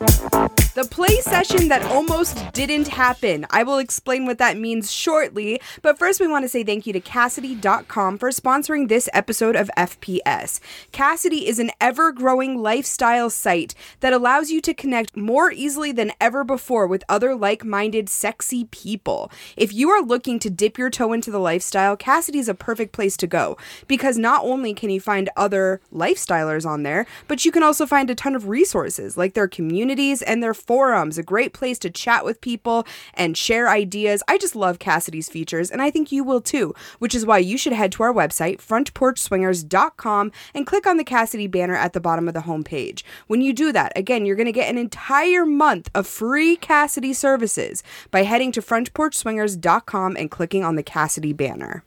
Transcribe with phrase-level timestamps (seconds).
[0.00, 0.69] Thank you.
[0.80, 3.44] The play session that almost didn't happen.
[3.50, 6.94] I will explain what that means shortly, but first we want to say thank you
[6.94, 10.58] to Kasidie.com for sponsoring this episode of FPS.
[10.90, 16.12] Kasidie is an ever growing lifestyle site that allows you to connect more easily than
[16.18, 19.30] ever before with other like minded, sexy people.
[19.58, 22.92] If you are looking to dip your toe into the lifestyle, Kasidie is a perfect
[22.92, 27.52] place to go because not only can you find other lifestylers on there, but you
[27.52, 31.52] can also find a ton of resources like their communities and their forums, a great
[31.52, 34.22] place to chat with people and share ideas.
[34.28, 37.58] I just love Kasidie's features, and I think you will too, which is why you
[37.58, 42.28] should head to our website, frontporchswingers.com, and click on the Kasidie banner at the bottom
[42.28, 43.02] of the homepage.
[43.26, 47.16] When you do that, again, you're going to get an entire month of free Kasidie
[47.16, 51.82] services by heading to frontporchswingers.com and clicking on the Kasidie banner.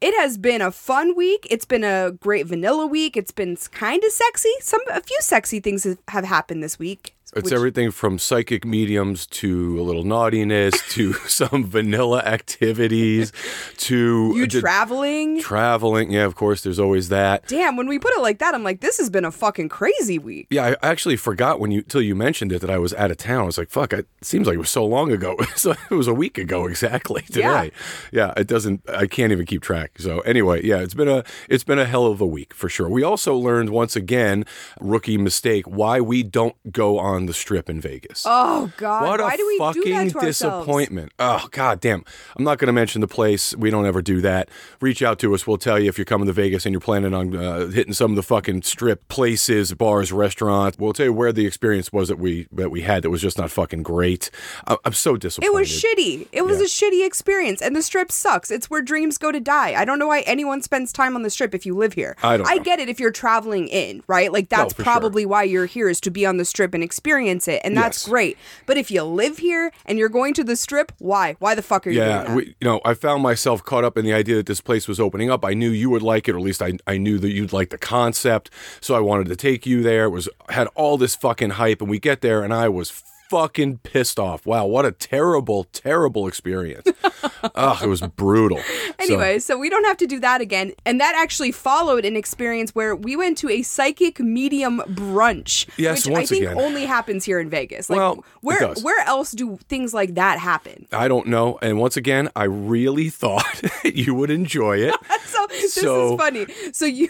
[0.00, 1.46] It has been a fun week.
[1.50, 3.18] It's been a great vanilla week.
[3.18, 4.52] It's been kind of sexy.
[4.60, 7.14] Some a few sexy things have- happened this week.
[7.36, 13.32] It's which- everything from psychic mediums to a little naughtiness to some vanilla activities
[13.78, 15.40] to you traveling.
[15.40, 16.10] traveling.
[16.10, 17.46] Yeah, of course, there's always that.
[17.46, 20.18] Damn, when we put it like that, I'm like, this has been a fucking crazy
[20.18, 20.48] week.
[20.50, 23.16] Yeah, I actually forgot when you till you mentioned it that I was out of
[23.16, 23.42] town.
[23.42, 25.36] I was like, "Fuck!" It seems like it was so long ago.
[25.56, 27.70] so it was a week ago exactly today.
[28.12, 28.32] Yeah.
[28.36, 28.82] it doesn't.
[28.88, 29.92] I can't even keep track.
[29.98, 32.88] So anyway, yeah, it's been a it's been a hell of a week for sure.
[32.88, 34.44] We also learned once again,
[34.80, 38.24] rookie mistake, why we don't go on the strip in Vegas.
[38.26, 40.38] Oh God, What why a do we fucking do that to ourselves?
[40.66, 41.12] disappointment.
[41.18, 42.04] Oh, god damn.
[42.36, 43.54] I'm not going to mention the place.
[43.56, 44.48] We don't ever do that.
[44.80, 45.46] Reach out to us.
[45.46, 48.12] We'll tell you if you're coming to Vegas and you're planning on uh, hitting some
[48.12, 50.78] of the fucking strip places, bars, restaurants.
[50.78, 53.38] We'll tell you where the experience was that we that we had that was just
[53.38, 54.30] not fucking great.
[54.66, 55.50] I, I'm so disappointed.
[55.50, 56.28] It was shitty.
[56.32, 56.64] It was Yeah.
[56.64, 58.50] a shitty experience, and the strip sucks.
[58.50, 59.74] It's where dreams go to die.
[59.80, 62.16] I don't know why anyone spends time on the strip if you live here.
[62.22, 62.62] I don't I know.
[62.62, 64.32] get it if you're traveling in, right?
[64.32, 64.92] Like that's for sure.
[64.92, 68.02] probably why you're here is to be on the strip and experience it, and that's
[68.04, 68.08] Yes.
[68.08, 68.38] great.
[68.66, 71.36] But if you live here and you're going to the strip, why?
[71.38, 74.04] Why the fuck are you Yeah, we, you know, I found myself caught up in
[74.04, 75.44] the idea that this place was opening up.
[75.44, 77.70] I knew you would like it, or at least I, I knew that you'd like
[77.70, 78.50] the concept.
[78.80, 80.04] So I wanted to take you there.
[80.04, 82.90] It was had all this fucking hype, and we get there, and I was
[83.30, 84.44] fucking pissed off.
[84.44, 86.86] Wow, what a terrible, terrible experience.
[87.54, 88.58] Ugh, it was brutal.
[88.58, 90.72] So- Anyway, so, we don't have to do that again.
[90.84, 95.66] And that actually followed an experience where we went to a psychic medium brunch.
[95.78, 96.58] Yes, which once I think again.
[96.60, 97.88] only happens here in Vegas.
[97.88, 100.86] Like Well, where where else do things like that happen?
[100.92, 101.58] I don't know.
[101.62, 104.94] And once again, I really thought you would enjoy it.
[105.30, 106.46] So this So- is funny.
[106.72, 107.08] So you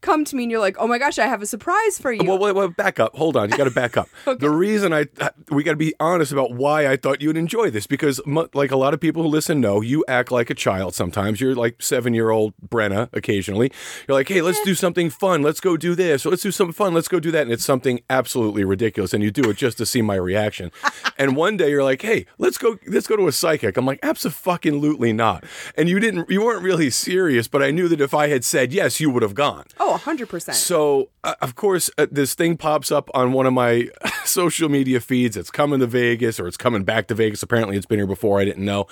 [0.00, 2.24] come to me and you're like, "Oh my gosh, I have a surprise for you."
[2.26, 3.14] Well, wait, wait, back up.
[3.14, 3.50] Hold on.
[3.50, 4.08] You got to back up.
[4.26, 4.38] okay.
[4.38, 5.06] The reason I,
[5.58, 8.20] we got to be honest about why I thought you'd enjoy this because,
[8.54, 11.40] like a lot of people who listen know, you act like a child sometimes.
[11.40, 13.72] You're like seven year old Brenna occasionally.
[14.06, 15.42] You're like, hey, let's do something fun.
[15.42, 16.24] Let's go do this.
[16.24, 16.94] Let's do something fun.
[16.94, 17.42] Let's go do that.
[17.42, 19.12] And it's something absolutely ridiculous.
[19.12, 20.70] And you do it just to see my reaction.
[21.18, 23.76] and one day you're like, hey, let's go, let's go to a psychic.
[23.76, 25.42] I'm like, absolutely not.
[25.76, 28.72] And you didn't, you weren't really serious, but I knew that if I had said
[28.72, 29.64] yes, you would have gone.
[29.80, 30.54] oh, 100%.
[30.54, 33.88] So, uh, of course, uh, this thing pops up on one of my
[34.24, 35.36] social media feeds.
[35.36, 37.42] It's coming to Vegas or it's coming back to Vegas.
[37.42, 38.40] Apparently, it's been here before.
[38.40, 38.86] I didn't know.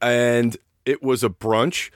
[0.00, 1.90] And it was a brunch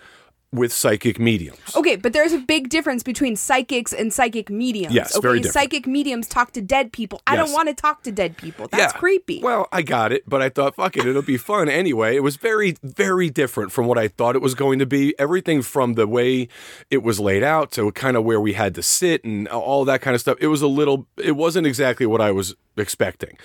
[0.53, 1.59] with psychic mediums.
[1.75, 4.95] Okay, but there's a big difference between psychics and psychic mediums.
[4.95, 5.23] Yes, okay?
[5.23, 5.55] very different.
[5.55, 7.23] Psychic mediums talk to dead people.
[7.27, 8.69] I don't want to talk to dead people.
[8.69, 8.99] That's Yeah.
[8.99, 9.41] creepy.
[9.43, 12.17] Well, I got it, but I thought, fuck it, it'll be fun anyway.
[12.17, 15.15] It was very, very different from what I thought it was going to be.
[15.19, 16.49] Everything from the way
[16.91, 20.03] it was laid out to kind of where we had to sit and all that
[20.03, 20.37] kind of stuff.
[20.41, 23.37] It was a little, it wasn't exactly what I was expecting.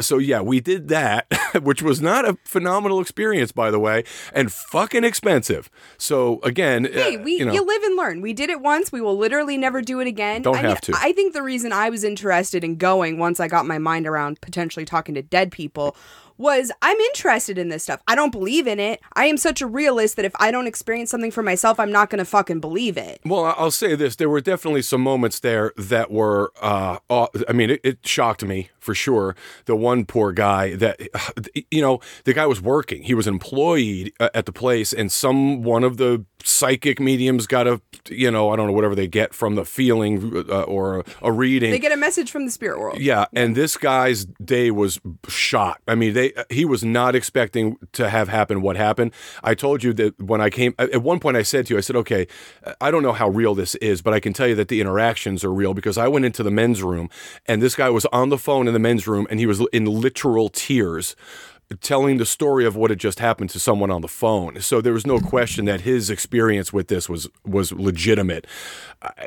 [0.00, 1.26] So yeah, we did that,
[1.62, 5.68] which was not a phenomenal experience, by the way, and fucking expensive.
[5.98, 6.55] So again,
[6.86, 8.20] Hey, uh, we you know, live and learn.
[8.20, 8.92] We did it once.
[8.92, 10.42] We will literally never do it again.
[10.42, 10.92] Don't I have to.
[10.96, 14.40] I think the reason I was interested in going once I got my mind around
[14.40, 15.96] potentially talking to dead people
[16.38, 18.00] was I'm interested in this stuff.
[18.06, 19.00] I don't believe in it.
[19.14, 22.10] I am such a realist that if I don't experience something for myself, I'm not
[22.10, 23.20] going to fucking believe it.
[23.24, 26.52] Well, I'll say this: there were definitely some moments there that were.
[26.60, 29.36] Uh, I mean, it, it shocked me for sure.
[29.66, 31.00] The one poor guy that,
[31.70, 33.02] you know, the guy was working.
[33.02, 37.66] He was employed uh, at the place, and some one of the psychic mediums got
[37.66, 41.04] a, you know, I don't know whatever they get from the feeling uh, or a,
[41.22, 41.72] a reading.
[41.72, 43.00] They get a message from the spirit world.
[43.00, 45.80] Yeah, and this guy's day was shot.
[45.88, 49.12] I mean, they he was not expecting to have happen what happened.
[49.42, 51.80] I told you that when I came at one point I said to you I
[51.80, 52.26] said, "Okay,
[52.80, 55.44] I don't know how real this is, but I can tell you that the interactions
[55.44, 57.08] are real because I went into the men's room
[57.46, 59.84] and this guy was on the phone in the men's room and he was in
[59.84, 61.16] literal tears."
[61.80, 64.60] telling the story of what had just happened to someone on the phone.
[64.60, 68.46] So there was no question that his experience with this was was legitimate.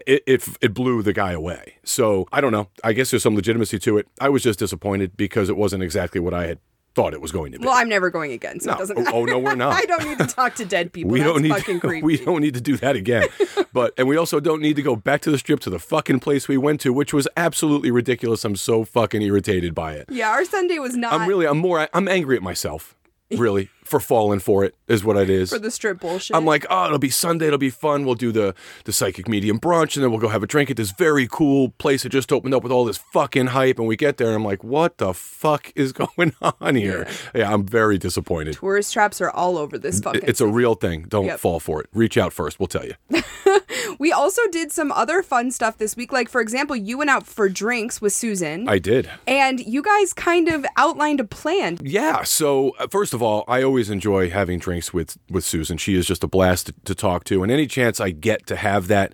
[0.08, 1.76] It, it it blew the guy away.
[1.84, 2.70] So I don't know.
[2.84, 4.08] I guess there's some legitimacy to it.
[4.22, 6.60] I was just disappointed because it wasn't exactly what I had
[6.96, 7.66] thought it was going to be.
[7.66, 8.76] Well, I'm never going again, so No.
[8.76, 9.16] it doesn't Oh, matter.
[9.18, 9.74] oh, no, we're not.
[9.82, 11.12] I don't need to talk to dead people.
[11.12, 12.06] we That's don't need fucking creepy.
[12.06, 13.28] we don't need to do that again.
[13.74, 16.20] but and we also don't need to go back to the strip to the fucking
[16.20, 18.44] place we went to, which was absolutely ridiculous.
[18.44, 20.08] I'm so fucking irritated by it.
[20.10, 22.96] yeah, our Sunday was not I'm really I'm more I'm angry at myself.
[23.32, 25.50] Really for falling for it is what it is.
[25.50, 26.36] for the strip bullshit.
[26.36, 27.48] I'm like, oh, it'll be Sunday.
[27.48, 28.06] It'll be fun.
[28.06, 28.54] We'll do the
[28.86, 31.70] the psychic medium brunch, and then we'll go have a drink at this very cool
[31.80, 33.80] place that just opened up with all this fucking hype.
[33.80, 37.08] And we get there, and I'm like, what the fuck is going on here?
[37.34, 38.56] Yeah, I'm very disappointed.
[38.56, 40.22] tourist traps are all over this fucking.
[40.26, 41.04] It's a real thing.
[41.08, 41.40] Don't Yep.
[41.40, 41.88] fall for it.
[41.94, 42.60] Reach out first.
[42.60, 42.94] We'll tell you.
[44.00, 46.12] we also did some other fun stuff this week.
[46.12, 49.10] Like for example, you went out for drinks with Susan, I did.
[49.28, 51.78] and you guys kind of outlined a plan.
[51.82, 52.24] Yeah.
[52.24, 55.78] So uh, first of all, I always enjoy having drinks with with Susan.
[55.78, 58.56] She is just a blast to, to talk to, and any chance I get to
[58.56, 59.14] have that,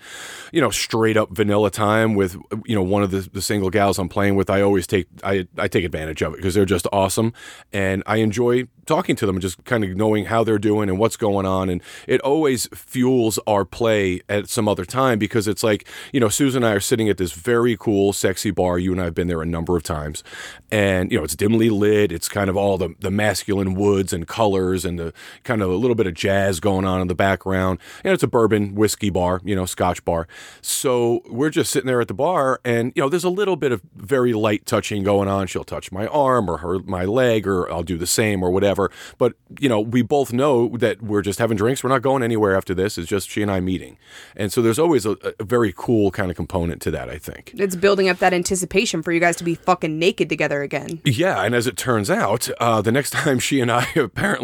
[0.54, 4.00] you know, straight up vanilla time with you know one of the, the single gals
[4.00, 6.88] I'm playing with, I always take I I take advantage of it because they're just
[6.94, 7.34] awesome,
[7.74, 10.98] and I enjoy talking to them and just kind of knowing how they're doing and
[10.98, 15.64] what's going on, and it always fuels our play at some other time because it's
[15.64, 18.80] like you know Susan and I are sitting at this very cool, sexy bar.
[18.80, 20.24] You and I have been there a number of times,
[20.72, 22.12] and you know it's dimly lit.
[22.12, 25.14] It's kind of all the the masculine woods and colors and the
[25.44, 27.80] kind of a little bit of jazz going on in the background.
[28.04, 30.28] And it's a bourbon whiskey bar, you know, Scotch bar.
[30.62, 33.72] So we're just sitting there at the bar, and you know there's a little bit
[33.72, 35.48] of very light touching going on.
[35.48, 38.92] She'll touch my arm or her my leg, or I'll do the same or whatever.
[39.18, 41.84] But you know we both know that we're just having drinks.
[41.84, 42.98] We're not going anywhere after this.
[42.98, 43.98] It's just she and I meeting,
[44.36, 47.10] and so there's always a, a very cool kind of component to that.
[47.10, 47.54] I think.
[47.56, 51.02] It's building up that anticipation for you guys to be fucking naked together again.
[51.04, 54.35] Yeah, and as it turns out, uh, the next time she and I apparently,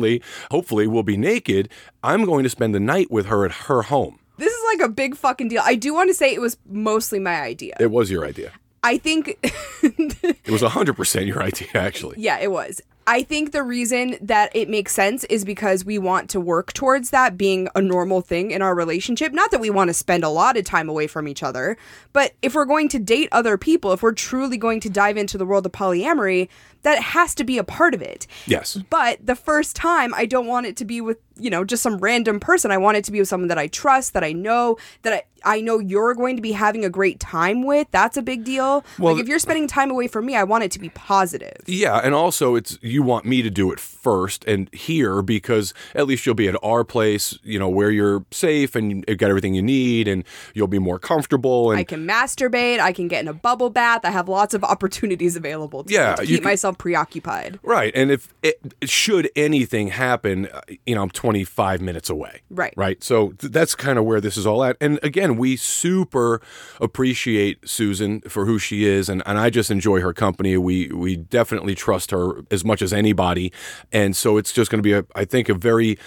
[0.50, 1.70] hopefully, will be naked,
[2.04, 4.20] I'm going to spend the night with her at her home.
[4.38, 5.62] This is like a big fucking deal.
[5.64, 7.76] I do want to say it was mostly my idea.
[7.80, 8.54] It was your idea.
[8.84, 9.38] I think
[9.84, 12.16] It was 100% your idea, actually.
[12.20, 12.82] Yeah, it was.
[13.08, 17.10] I think the reason that it makes sense is because we want to work towards
[17.10, 19.34] that being a normal thing in our relationship.
[19.34, 21.78] Not that we want to spend a lot of time away from each other,
[22.14, 25.38] but if we're going to date other people, if we're truly going to dive into
[25.38, 26.48] the world of polyamory,
[26.83, 28.28] that has to be a part of it.
[28.45, 28.78] Yes.
[28.89, 31.98] But the first time, I don't want it to be with, you know, just some
[31.98, 32.72] random person.
[32.72, 35.24] I want it to be with someone that I trust, that I know, that I,
[35.44, 37.88] I know you're going to be having a great time with.
[37.92, 38.83] That's a big deal.
[39.00, 41.57] Well, like if you're spending time away from me, I want it to be positive.
[41.66, 46.06] Yeah, and also it's you want me to do it first and here because at
[46.07, 49.56] least you'll be at our place, you know, where you're safe and you've got everything
[49.56, 50.24] you need and
[50.54, 52.80] you'll be more comfortable and I can masturbate.
[52.80, 54.01] I can get in a bubble bath.
[54.04, 57.59] I have lots of opportunities available to, Yeah, to keep can- myself preoccupied.
[57.63, 57.91] Right.
[57.95, 62.41] And if it should anything happen, uh, you know, I'm 25 minutes away.
[62.50, 62.73] Right.
[62.75, 63.03] Right.
[63.03, 64.77] So th- that's kind of where this is all at.
[64.79, 66.41] And again, we super
[66.79, 70.57] appreciate Susan for who she is and, and I just enjoy her company.
[70.57, 73.51] We we definitely trust her as much as anybody.
[73.92, 75.97] And so it's just going to be a I think a very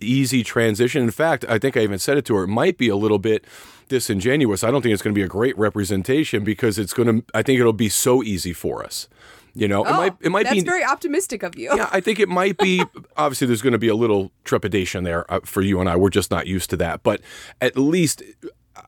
[0.00, 1.02] easy transition.
[1.02, 2.44] In fact, I think I even said it to her.
[2.44, 3.44] It might be a little bit
[3.88, 4.64] disingenuous.
[4.64, 7.42] I don't think it's going to be a great representation because it's going to I
[7.42, 9.08] think it'll be so easy for us.
[9.54, 11.70] You know, it Oh, might it might that's be very optimistic of you.
[11.76, 12.82] yeah, I think it might be.
[13.16, 15.96] obviously, there's going to be a little trepidation there uh, for you and I.
[15.96, 17.20] We're just not used to that, but
[17.60, 18.22] at least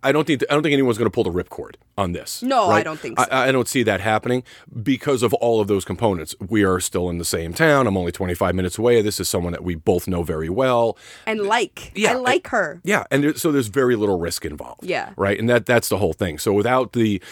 [0.03, 2.43] I don't think I don't think anyone's going to pull the ripcord on this.
[2.43, 3.27] No, I don't think so.
[3.31, 4.43] I, I don't see that happening
[4.83, 6.35] because of all of those components.
[6.49, 7.87] We are still in the same town.
[7.87, 9.01] I'm only 25 minutes away.
[9.03, 10.99] This is someone that we both know very well.
[11.27, 12.81] And like, Yeah, I like her.
[12.83, 14.83] Yeah, and there, so there's very little risk involved.
[14.85, 15.13] Yeah.
[15.17, 16.39] right, and that that's the whole thing.
[16.39, 17.23] So without the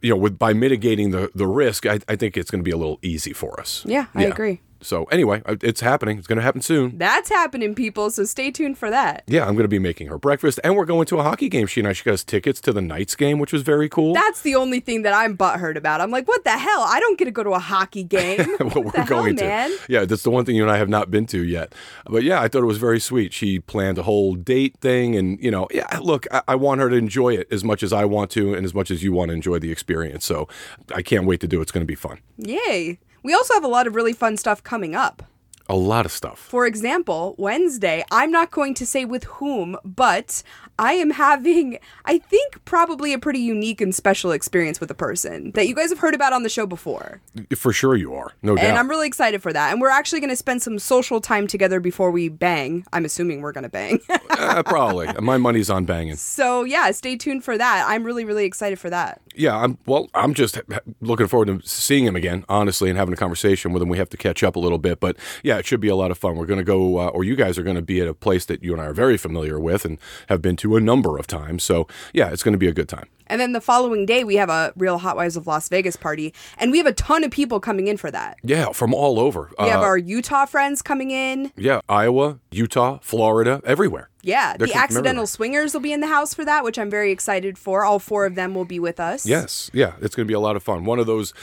[0.00, 2.70] you know, with by mitigating the the risk, I, I think it's going to be
[2.70, 3.84] a little easy for us.
[3.86, 4.28] Yeah, I Yeah.
[4.28, 4.60] agree.
[4.82, 6.18] So anyway, it's happening.
[6.18, 6.98] It's going to happen soon.
[6.98, 8.10] That's happening, people.
[8.10, 9.22] So stay tuned for that.
[9.26, 11.66] Yeah, I'm going to be making her breakfast, and we're going to a hockey game.
[11.66, 14.14] She and I, she got us tickets to the Knights game, which was very cool.
[14.14, 16.00] That's the only thing that I'm butthurt about.
[16.00, 16.82] I'm like, what the hell?
[16.82, 18.38] I don't get to go to a hockey game.
[18.60, 19.44] well, What we're the hell, going to.
[19.44, 19.70] man?
[19.88, 21.74] Yeah, that's the one thing you and I have not been to yet.
[22.06, 23.32] But yeah, I thought it was very sweet.
[23.32, 26.90] She planned a whole date thing, and you know, yeah, look, I, I want her
[26.90, 29.28] to enjoy it as much as I want to, and as much as you want
[29.28, 30.24] to enjoy the experience.
[30.24, 30.48] So
[30.94, 31.62] I can't wait to do it.
[31.62, 32.18] It's going to be fun.
[32.38, 32.98] Yay.
[33.22, 35.22] We also have a lot of really fun stuff coming up.
[35.68, 36.38] A lot of stuff.
[36.38, 40.42] For example, Wednesday, I'm not going to say with whom, but
[40.78, 45.52] I am having, I think, probably a pretty unique and special experience with a person
[45.52, 47.20] that you guys have heard about on the show before.
[47.56, 48.32] For sure, you are.
[48.42, 48.64] No doubt.
[48.64, 49.70] And I'm really excited for that.
[49.72, 52.84] And we're actually going to spend some social time together before we bang.
[52.92, 54.00] I'm assuming we're going to bang.
[54.42, 55.06] Uh, probably.
[55.20, 56.16] My money's on banging.
[56.16, 57.84] so, yeah, stay tuned for that.
[57.86, 59.20] I'm really, really excited for that.
[59.36, 60.60] Yeah, I'm well, I'm just
[61.00, 63.88] looking forward to seeing him again, honestly, and having a conversation with him.
[63.88, 66.10] We have to catch up a little bit, but yeah, it should be a lot
[66.10, 66.36] of fun.
[66.36, 68.44] We're going to go uh, or you guys are going to be at a place
[68.46, 71.26] that you and I are very familiar with and have been to a number of
[71.26, 71.62] times.
[71.62, 73.06] So, yeah, it's going to be a good time.
[73.28, 76.70] And then the following day, we have a Real Housewives of Las Vegas party, and
[76.70, 78.36] we have a ton of people coming in for that.
[78.42, 79.50] Yeah, from all over.
[79.58, 81.50] We have Uh, our Utah friends coming in.
[81.56, 84.10] yeah, Iowa, Utah, Florida, everywhere.
[84.22, 84.74] Yeah, They're the.
[84.74, 87.84] Accidental Swingers will be in the house for that, which I'm very excited for.
[87.84, 89.26] All four of them will be with us.
[89.26, 90.84] Yes, yeah, it's going to be a lot of fun.
[90.84, 91.34] One of those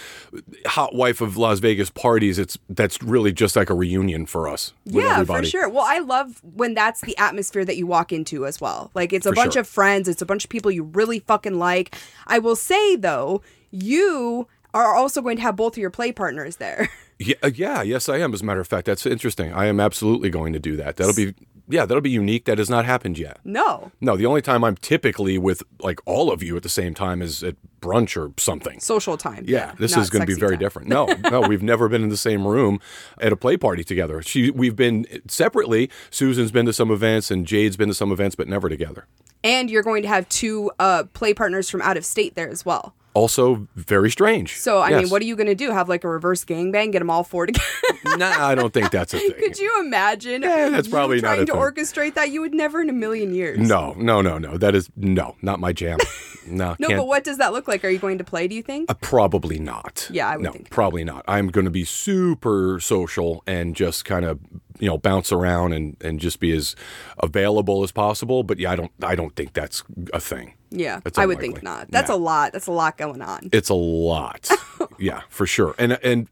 [0.66, 2.40] hot wife of Las Vegas parties.
[2.40, 4.74] It's that's really just like a reunion for us.
[4.86, 5.46] Yeah, everybody.
[5.48, 5.70] for sure.
[5.70, 8.92] Well, I love when that's the atmosphere that you walk into as well.
[8.94, 9.62] Like it's a For bunch sure.
[9.62, 11.96] of friends, it's a bunch of people you really fucking like.
[12.28, 16.58] I will say though, you are also going to have both of your play partners
[16.58, 16.90] there.
[17.22, 18.34] Yeah, uh, yeah, yes, I am.
[18.34, 19.52] As a matter of fact, that's interesting.
[19.52, 20.96] I am absolutely going to do that.
[20.96, 21.36] That'll be
[21.70, 22.46] yeah, that'll be unique.
[22.46, 23.40] That has not happened yet.
[23.44, 23.92] no.
[24.02, 27.22] No, the only time I'm typically with like all of you at the same time
[27.22, 28.80] is at brunch or something.
[28.80, 29.46] Social time.
[29.48, 30.60] Yeah, this is going to be very time.
[30.60, 30.88] different.
[30.88, 32.80] No, no, we've never been in the same room
[33.22, 34.22] at a play party together.
[34.22, 35.90] She, we've been separately.
[36.10, 39.06] Susan's been to some events and Jade's been to some events, but never together.
[39.44, 42.66] And you're going to have two uh, play partners from out of state there as
[42.66, 42.94] well.
[43.20, 44.58] Also, very strange.
[44.58, 45.02] So, I Yes.
[45.04, 45.72] mean, what are you going to do?
[45.72, 46.92] Have like a reverse gangbang?
[46.94, 47.66] Get them all four together?
[48.18, 49.34] Nah, I don't think that's a thing.
[49.38, 50.42] Could you imagine?
[50.42, 51.62] Yeah, that's probably not trying a to thing.
[51.62, 52.32] orchestrate that.
[52.32, 53.60] You would never in a million years.
[53.60, 54.58] No, no, no, no.
[54.58, 56.00] That is no, not my jam.
[56.48, 57.00] No, No, can't.
[57.02, 57.86] but what does that look like?
[57.86, 58.48] Are you going to play?
[58.48, 58.90] Do you think?
[58.90, 60.10] Uh, probably not.
[60.12, 60.72] Yeah, I would no, think.
[60.72, 61.24] probably not.
[61.28, 64.40] I'm going to be super social and just kind of
[64.80, 66.76] you know bounce around and and just be as
[67.20, 68.42] available as possible.
[68.44, 70.56] But yeah, I don't I don't think that's a thing.
[70.72, 71.90] Yeah, I would think not.
[71.90, 72.54] That's a lot.
[72.54, 73.50] That's a lot going on.
[73.52, 74.50] It's a lot.
[75.00, 75.76] yeah, for sure.
[75.78, 76.28] And and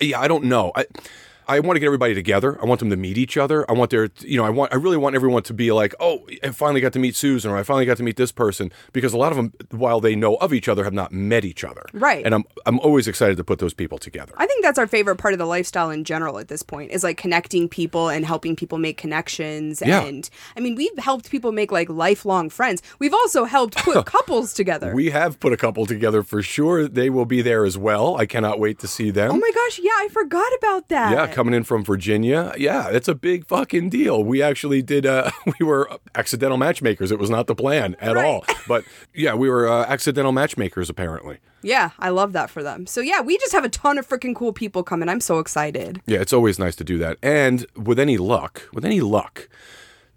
[0.00, 0.72] yeah, I don't know.
[0.74, 0.86] I
[1.48, 2.60] I want to get everybody together.
[2.60, 3.68] I want them to meet each other.
[3.70, 6.26] I want their, you know, I want, I really want everyone to be like, oh,
[6.44, 9.14] I finally got to meet Susan, or I finally got to meet this person, because
[9.14, 11.86] a lot of them, while they know of each other, have not met each other.
[11.94, 12.24] Right.
[12.24, 14.34] And I'm, I'm always excited to put those people together.
[14.36, 17.02] I think that's our favorite part of the lifestyle in general at this point is
[17.02, 19.82] like connecting people and helping people make connections.
[19.84, 20.02] Yeah.
[20.02, 22.82] And I mean, we've helped people make like lifelong friends.
[22.98, 24.94] We've also helped put couples together.
[24.94, 26.88] We have put a couple together for sure.
[26.88, 28.16] They will be there as well.
[28.16, 29.30] I cannot wait to see them.
[29.32, 31.12] oh my gosh, yeah, I forgot about that.
[31.12, 32.52] Yeah, coming in from Virginia.
[32.58, 34.24] Yeah, it's a big fucking deal.
[34.24, 35.06] We actually did.
[35.06, 35.30] Uh,
[35.60, 37.12] we were accidental matchmakers.
[37.12, 38.24] It was not the plan at Right.
[38.24, 38.44] all.
[38.66, 41.38] But yeah, we were uh, accidental matchmakers apparently.
[41.62, 42.86] Yeah, I love that for them.
[42.88, 45.08] So yeah, we just have a ton of freaking cool people coming.
[45.08, 46.02] I'm so excited.
[46.06, 47.18] Yeah, it's always nice to do that.
[47.22, 49.48] And with any luck, with any luck,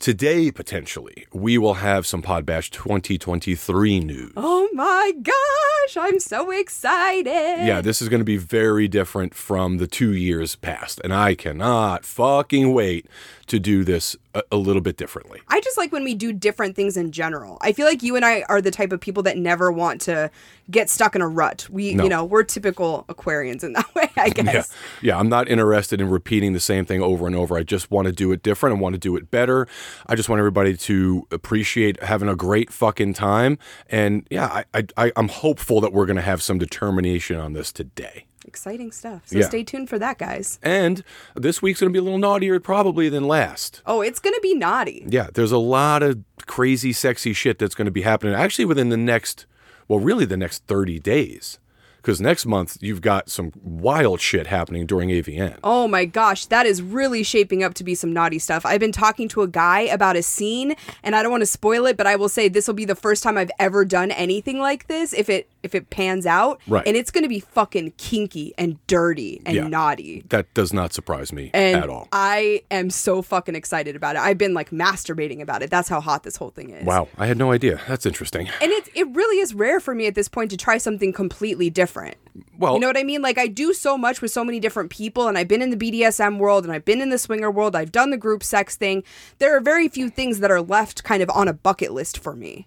[0.02, 4.34] today potentially we will have some Podbash 2023 news.
[4.36, 7.66] Oh my gosh, I'm so excited.
[7.66, 11.36] Yeah, this is going to be very different from the two years past, and I
[11.36, 13.06] cannot fucking wait
[13.52, 15.40] to do this a, a little bit differently.
[15.48, 17.58] I just like when we do different things in general.
[17.62, 20.30] I feel like you and I are the type of people that never want to
[20.70, 21.68] get stuck in a rut.
[21.70, 22.04] We, No.
[22.04, 24.74] you know, we're typical Aquarians in that way, I guess.
[25.02, 25.14] yeah.
[25.14, 27.58] yeah, I'm not interested in repeating the same thing over and over.
[27.58, 28.78] I just want to do it different.
[28.78, 29.68] I want to do it better.
[30.08, 33.58] I just want everybody to appreciate having a great fucking time.
[33.90, 37.54] And yeah, I, I, I I'm hopeful that we're going to have some determination on
[37.54, 38.26] this today.
[38.46, 39.22] Exciting stuff.
[39.26, 39.46] So Yeah.
[39.48, 40.60] stay tuned for that, guys.
[40.64, 41.04] And
[41.36, 43.82] this week's going to be a little naughtier probably than last.
[43.86, 45.06] Oh, it's going to be naughty.
[45.08, 48.90] Yeah, there's a lot of crazy, sexy shit that's going to be happening actually within
[48.90, 49.46] the next,
[49.88, 51.60] well, really the next 30 days.
[52.02, 55.58] Because next month, you've got some wild shit happening during AVN.
[55.64, 58.66] Oh my gosh, that is really shaping up to be some naughty stuff.
[58.66, 61.86] I've been talking to a guy about a scene, and I don't want to spoil
[61.86, 64.60] it, but I will say this will be the first time I've ever done anything
[64.60, 65.14] like this.
[65.14, 66.82] If it if it pans out, Right.
[66.88, 69.68] and it's going to be fucking kinky and dirty and Yeah.
[69.68, 70.24] naughty.
[70.30, 72.08] That does not surprise me And at all.
[72.12, 74.24] I am so fucking excited about it.
[74.24, 75.70] I've been like masturbating about it.
[75.70, 76.84] That's how hot this whole thing is.
[76.84, 77.80] Wow, I had no idea.
[77.88, 78.50] That's interesting.
[78.60, 81.70] And it, it really is rare for me at this point to try something completely
[81.70, 81.91] different.
[81.92, 82.16] Different.
[82.58, 83.22] Well, You know what I mean?
[83.22, 85.78] Like I do so much with so many different people and I've been in the
[85.78, 87.76] BDSM world and I've been in the swinger world.
[87.76, 89.04] I've done the group sex thing.
[89.40, 92.36] There are very few things that are left kind of on a bucket list for
[92.36, 92.64] me.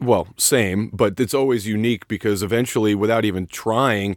[0.00, 4.16] well, same, but it's always unique because eventually, without even trying,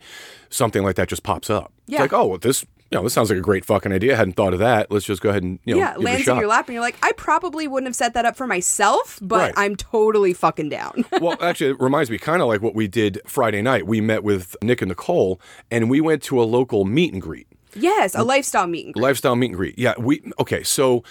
[0.49, 1.71] something like that just pops up.
[1.87, 2.03] Yeah.
[2.03, 2.65] It's like, oh, well, this,
[2.97, 4.13] know, this sounds like a great fucking idea.
[4.13, 4.91] I hadn't thought of that.
[4.91, 6.67] Let's just go ahead and, you know, yeah, give it a lands in your lap
[6.67, 9.53] and you're like, I probably wouldn't have set that up for myself, but Right.
[9.57, 11.05] I'm totally fucking down.
[11.21, 13.87] well, actually, it reminds me kind of like what we did Friday night.
[13.87, 17.47] We met with Nick and Nicole, and we went to a local meet and greet.
[17.75, 19.01] yes, a lifestyle meet and greet.
[19.03, 19.79] lifestyle meet and greet.
[19.79, 20.61] Yeah, we okay.
[20.63, 21.03] So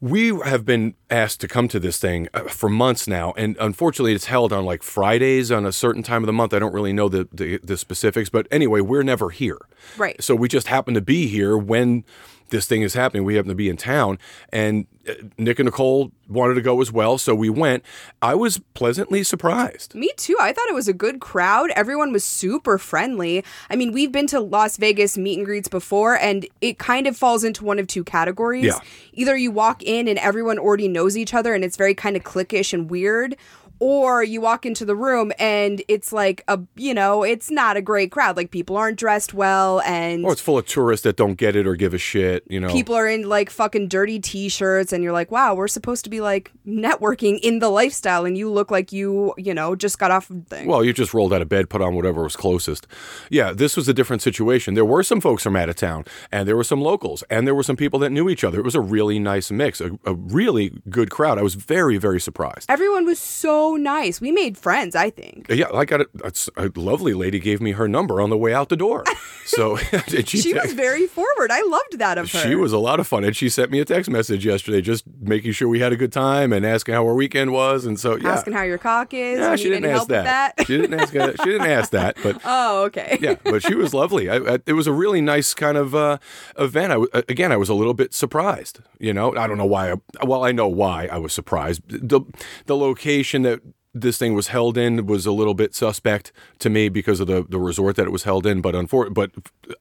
[0.00, 4.14] we have been asked to come to this thing uh, for months now, and unfortunately,
[4.14, 6.54] it's held on like Fridays on a certain time of the month.
[6.54, 9.58] I don't really know the the, the specifics, but anyway, we're never here.
[9.96, 10.22] Right.
[10.22, 12.04] So we just happen to be here when
[12.50, 13.24] this thing is happening.
[13.24, 14.18] We happen to be in town,
[14.52, 17.84] and uh, Nick and Nicole wanted to go as well, so we went.
[18.20, 19.94] I was pleasantly surprised.
[19.94, 20.36] Me too.
[20.40, 21.70] I thought it was a good crowd.
[21.70, 23.44] Everyone was super friendly.
[23.70, 27.16] I mean, we've been to Las Vegas meet and greets before, and it kind of
[27.16, 28.64] falls into one of two categories.
[28.64, 28.78] Yeah.
[29.12, 32.22] Either you walk in and everyone already knows each other and it's very kind of
[32.22, 33.36] cliquish and weird.
[33.80, 37.82] Or you walk into the room and it's like a, you know, it's not a
[37.82, 38.36] great crowd.
[38.36, 41.66] Like people aren't dressed well and Or it's full of tourists that don't get it
[41.66, 42.44] or give a shit.
[42.48, 46.04] You know, people are in like fucking dirty t-shirts and you're like wow we're supposed
[46.04, 49.98] to be like networking in the lifestyle and you look like you you know just
[49.98, 52.86] got off thing Well, you just rolled out of bed, put on whatever was closest.
[53.30, 54.74] Yeah, this was a different situation.
[54.74, 57.54] There were some folks from out of town, and there were some locals, and there
[57.54, 58.58] were some people that knew each other.
[58.58, 61.38] It was a really nice mix, a, a really good crowd.
[61.38, 62.66] I was very, very surprised.
[62.70, 66.32] everyone was so nice we made friends i think Yeah, I got a, a,
[66.66, 69.04] a lovely lady gave me her number on the way out the door.
[69.48, 69.76] So
[70.08, 73.06] she, she was very forward i loved that of her she was a lot of
[73.06, 75.96] fun, and she sent me a text message yesterday, just making sure we had a
[75.96, 77.86] good time and asking how our weekend was.
[77.86, 80.54] And so, yeah, asking how your cock is yeah, she didn't ask that.
[80.56, 81.14] that She didn't ask.
[81.14, 81.40] that.
[81.40, 84.28] She didn't ask that, but oh okay yeah, but she was lovely.
[84.28, 86.18] I, I, it was a really nice kind of uh,
[86.58, 86.92] event.
[86.92, 88.80] I again, I was a little bit surprised.
[88.98, 89.92] You know, I don't know why.
[89.92, 91.80] I, well, I know why I was surprised.
[91.88, 92.20] The
[92.66, 93.57] the location that
[94.00, 97.44] this thing was held in was a little bit suspect to me because of the,
[97.48, 98.60] the resort that it was held in.
[98.60, 99.30] But unfor- but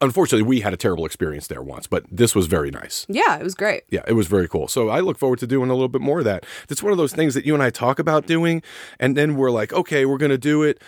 [0.02, 1.88] unfortunately, we had a terrible experience there once.
[1.88, 3.06] But this was very nice.
[3.10, 4.68] yeah it was great Yeah, it was very cool.
[4.68, 6.46] So I look forward to doing a little bit more of that.
[6.70, 8.62] It's one of those things that you and I talk about doing,
[9.00, 10.82] and then we're like, okay, we're going to do it.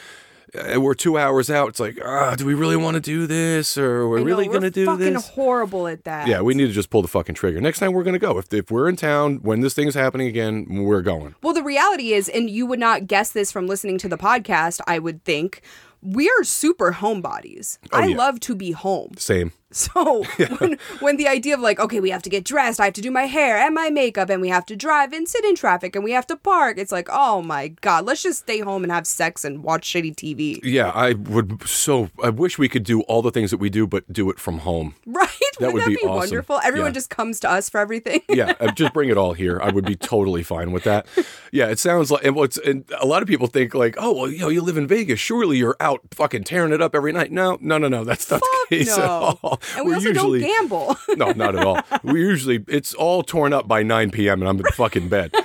[0.53, 1.69] And we're two hours out.
[1.69, 4.47] It's like, ah, do we really want to do this, or we're I know, really
[4.47, 5.27] we're going to do fucking this?
[5.29, 7.61] horrible at that Yeah, we need to just pull the fucking trigger.
[7.61, 8.37] Next time we're going to go.
[8.37, 11.35] If if we're in town when this thing is happening again, we're going.
[11.43, 14.79] Well, the reality is, and you would not guess this from listening to the podcast,
[14.87, 15.61] I would think,
[16.01, 17.77] we are super homebodies.
[17.91, 18.17] I Oh, yeah.
[18.17, 19.11] love to be home.
[19.17, 19.51] Same.
[19.79, 20.23] So
[20.59, 23.01] when, when the idea of like, okay, we have to get dressed, I have to
[23.01, 25.95] do my hair and my makeup, and we have to drive and sit in traffic
[25.95, 28.91] and we have to park, it's like, oh my God, let's just stay home and
[28.91, 30.60] have sex and watch shitty TV.
[30.63, 32.10] Yeah, I would so.
[32.23, 34.60] I wish we could do all the things that we do, but do it from
[34.60, 34.95] home.
[35.05, 35.27] Right?
[35.60, 36.15] That Wouldn't would that be be, awesome.
[36.17, 36.60] wonderful?
[36.63, 36.93] Everyone Yeah.
[36.93, 38.21] just comes to us for everything.
[38.29, 39.60] yeah, uh, just bring it all here.
[39.62, 41.05] I would be totally fine with that.
[41.51, 44.29] Yeah, it sounds like, and what's, and a lot of people think like, oh, well,
[44.29, 47.32] you know, you live in Vegas, surely you're out fucking tearing it up every night.
[47.32, 49.59] No, no, no, no, that's not Fuck the case at all.
[49.76, 50.98] And we also usually, don't gamble.
[51.15, 51.80] no, not at all.
[52.04, 54.41] We usually, it's all torn up by 9 p.m.
[54.41, 55.34] and I'm in fucking bed.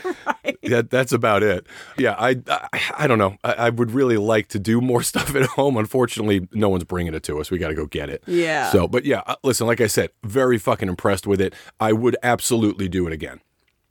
[0.63, 1.67] That, that's about it.
[1.99, 3.37] Yeah, I, I, I don't know.
[3.45, 5.77] I, I would really like to do more stuff at home.
[5.77, 7.51] Unfortunately, no one's bringing it to us.
[7.51, 8.23] We got to go get it.
[8.27, 8.71] Yeah.
[8.71, 11.55] So, but yeah, uh, listen, like I said, very fucking impressed with it.
[11.81, 13.41] I would absolutely do it again.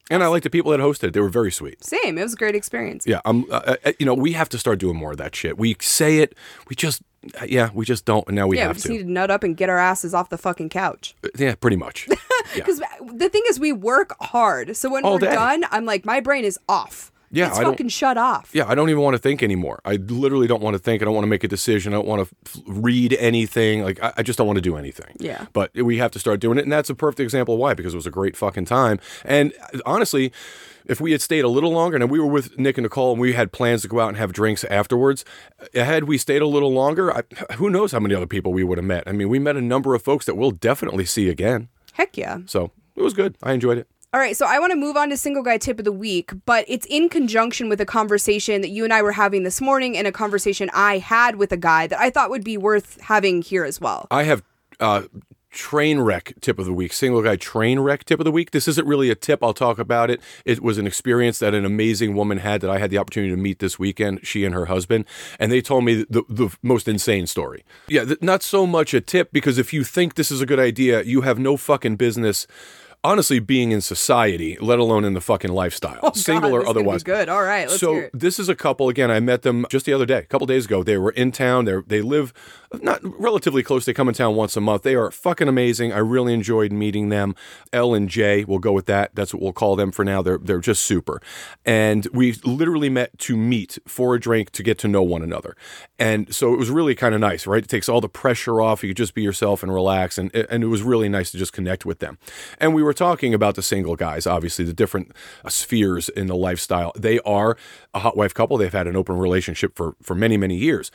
[0.10, 1.14] And I like the people that hosted it.
[1.14, 1.84] They were very sweet.
[1.84, 2.18] Same.
[2.18, 3.06] It was a great experience.
[3.08, 5.58] Yeah, I'm, uh, you know, we have to start doing more of that shit.
[5.58, 6.36] We say it,
[6.68, 7.06] we just, uh,
[7.48, 8.92] yeah, we just don't, and now we Yeah, we have just to.
[8.94, 11.16] need to nut up and get our asses off the fucking couch.
[11.24, 12.08] Uh, yeah, pretty much.
[12.56, 12.66] Yeah.
[12.66, 12.82] Because
[13.16, 14.76] the thing is, we work hard.
[14.76, 15.34] So when All we're day.
[15.34, 17.10] done, I'm like, my brain is off.
[17.32, 18.52] Yeah, it's I fucking shut off.
[18.54, 19.80] Yeah, I don't even want to think anymore.
[19.86, 21.02] I literally don't want to think.
[21.02, 21.94] I don't want to make a decision.
[21.94, 23.82] I don't want to f- read anything.
[23.84, 25.16] Like, I, I just don't want to do anything.
[25.20, 25.46] Yeah.
[25.54, 26.64] But we have to start doing it.
[26.64, 29.00] And that's a perfect example of why, because it was a great fucking time.
[29.26, 30.32] And uh, honestly,
[30.86, 33.22] if we had stayed a little longer and we were with Nick and Nicole and
[33.22, 35.26] we had plans to go out and have drinks afterwards,
[35.76, 38.64] uh, had we stayed a little longer, I, who knows how many other people we
[38.64, 39.04] would have met.
[39.08, 41.70] I mean, we met a number of folks that we'll definitely see again.
[41.94, 42.40] Heck yeah.
[42.46, 43.38] So it was good.
[43.44, 43.88] I enjoyed it.
[44.14, 46.32] All right, so I want to move on to single guy tip of the week,
[46.46, 49.98] but it's in conjunction with a conversation that you and I were having this morning
[49.98, 53.42] and a conversation I had with a guy that I thought would be worth having
[53.42, 54.06] here as well.
[54.12, 54.44] I have
[54.80, 55.04] uh,
[55.54, 58.52] train wreck tip of the week, single guy train wreck tip of the week.
[58.52, 59.44] This isn't really a tip.
[59.44, 60.20] I'll talk about it.
[60.44, 63.42] It was an experience that an amazing woman had that I had the opportunity to
[63.42, 64.26] meet this weekend.
[64.26, 65.06] She and her husband,
[65.40, 67.64] and they told me the the most insane story.
[67.88, 71.04] Yeah, not so much a tip because if you think this is a good idea,
[71.04, 72.48] you have no fucking business
[73.04, 76.68] honestly being in society, let alone in the fucking lifestyle, single Oh, God, or this
[76.70, 77.04] is be otherwise.
[77.04, 77.30] good.
[77.30, 79.12] All right, let's so this is a couple again.
[79.12, 80.84] I met them just the other day, a couple days ago.
[80.84, 81.66] They were in town.
[81.66, 82.34] They they live
[82.82, 83.86] not relatively close.
[83.86, 84.82] They come in town once a month.
[84.82, 85.94] They are fucking amazing.
[85.94, 87.36] I really enjoyed meeting them.
[87.72, 89.14] L and J, we'll go with that.
[89.14, 90.22] That's what we'll call them for now.
[90.22, 91.22] They're they're just super.
[91.66, 95.56] And we literally met to meet for a drink to get to know one another.
[96.00, 97.64] And so it was really kind of nice, right?
[97.64, 98.82] It takes all the pressure off.
[98.84, 100.18] You could just be yourself and relax.
[100.18, 102.18] And and it was really nice to just connect with them.
[102.60, 105.12] And we were talking about the single guys, obviously the different
[105.44, 106.92] uh, spheres in the lifestyle.
[106.96, 107.58] They are
[107.94, 108.58] a hot wife couple.
[108.58, 110.92] They've had an open relationship for for many many years.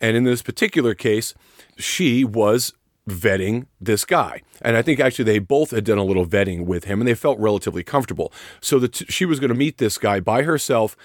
[0.00, 1.34] And in this particular case,
[1.76, 2.72] she was
[3.08, 4.42] vetting this guy.
[4.62, 7.14] And I think actually they both had done a little vetting with him and they
[7.14, 8.32] felt relatively comfortable.
[8.60, 10.96] So that she was going to meet this guy by herself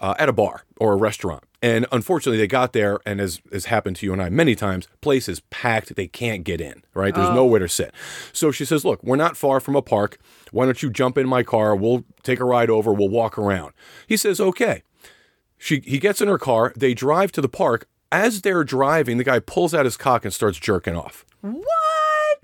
[0.00, 1.44] uh, at a bar or a restaurant.
[1.62, 4.88] And unfortunately, they got there, and as has happened to you and I many times,
[5.00, 5.94] place is packed.
[5.94, 7.14] They can't get in, right?
[7.14, 7.34] There's oh.
[7.34, 7.94] nowhere to sit.
[8.32, 10.18] So she says, Look, we're not far from a park.
[10.50, 11.76] Why don't you jump in my car?
[11.76, 12.92] We'll take a ride over.
[12.92, 13.72] We'll walk around.
[14.06, 14.82] He says, Okay.
[15.56, 16.72] She, he gets in her car.
[16.76, 17.86] They drive to the park.
[18.10, 21.81] As they're driving, the guy pulls out his cock and starts jerking off What?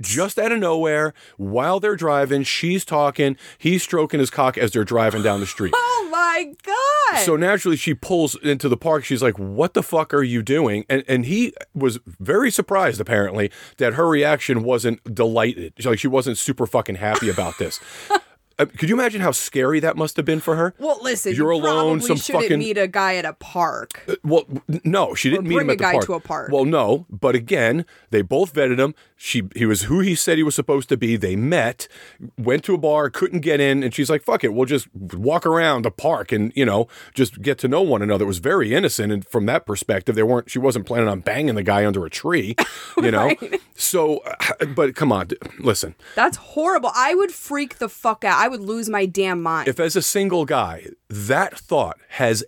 [0.00, 2.42] Just out of nowhere while they're driving.
[2.42, 3.36] She's talking.
[3.58, 5.74] He's stroking his cock as they're driving down the street.
[6.00, 7.20] Oh my god!
[7.24, 9.04] So naturally, she pulls into the park.
[9.04, 13.50] She's like, "What the fuck are you doing?" And and he was very surprised, apparently,
[13.76, 15.74] that her reaction wasn't delighted.
[15.76, 17.78] She's Like she wasn't super fucking happy about this.
[18.58, 20.74] Uh, could you imagine how scary that must have been for her?
[20.78, 22.00] well, listen, you're you alone.
[22.00, 24.02] Some shouldn't fucking- meet a guy at a park.
[24.24, 24.44] Well,
[24.84, 26.04] no, she didn't meet him a at the guy park.
[26.06, 26.50] to a park.
[26.52, 28.94] Well, no, but again, they both vetted him.
[29.20, 31.16] She, he was who he said he was supposed to be.
[31.16, 31.88] They met,
[32.36, 35.44] went to a bar, couldn't get in, and she's like, "Fuck it, we'll just walk
[35.44, 38.74] around the park and you know just get to know one another." It was very
[38.74, 40.48] innocent, and from that perspective, they weren't.
[40.50, 42.54] She wasn't planning on banging the guy under a tree,
[42.96, 43.34] you know.
[43.74, 45.96] So, uh, but come on, listen.
[46.14, 46.90] That's horrible.
[46.94, 48.38] I would freak the fuck out.
[48.38, 49.68] I would lose my damn mind.
[49.68, 52.44] if as a single guy that thought has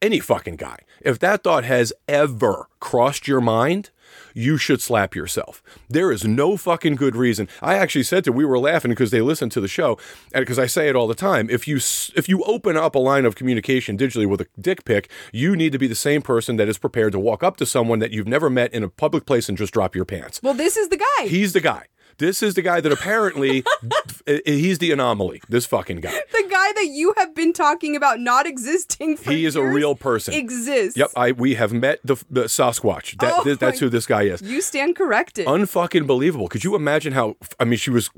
[0.00, 3.90] any fucking guy if that thought has ever crossed your mind
[4.34, 5.62] you should slap yourself.
[5.88, 7.48] There is no fucking good reason.
[7.60, 9.98] I actually said to we were laughing because they listened to the show
[10.32, 11.48] and because i say it all the time.
[11.50, 15.10] If you if you open up a line of communication digitally with a dick pic
[15.32, 17.98] you need to be the same person that is prepared to walk up to someone
[17.98, 20.40] that you've never met in a public place and just drop your pants.
[20.42, 21.26] Well, this is the guy.
[21.26, 21.86] he's the guy
[22.18, 23.64] this is the guy that apparently
[24.26, 27.96] eh, eh, he's the anomaly this fucking guy the guy that you have been talking
[27.96, 30.34] about not existing for He is a real person.
[30.34, 30.96] Exists.
[30.98, 33.18] Yep, I we have met the, the Sasquatch.
[33.20, 34.42] That, Oh th- that's who this guy is.
[34.42, 35.46] You stand corrected.
[35.46, 36.48] Unfucking believable.
[36.48, 37.36] Could you imagine how?
[37.60, 38.10] I mean, she was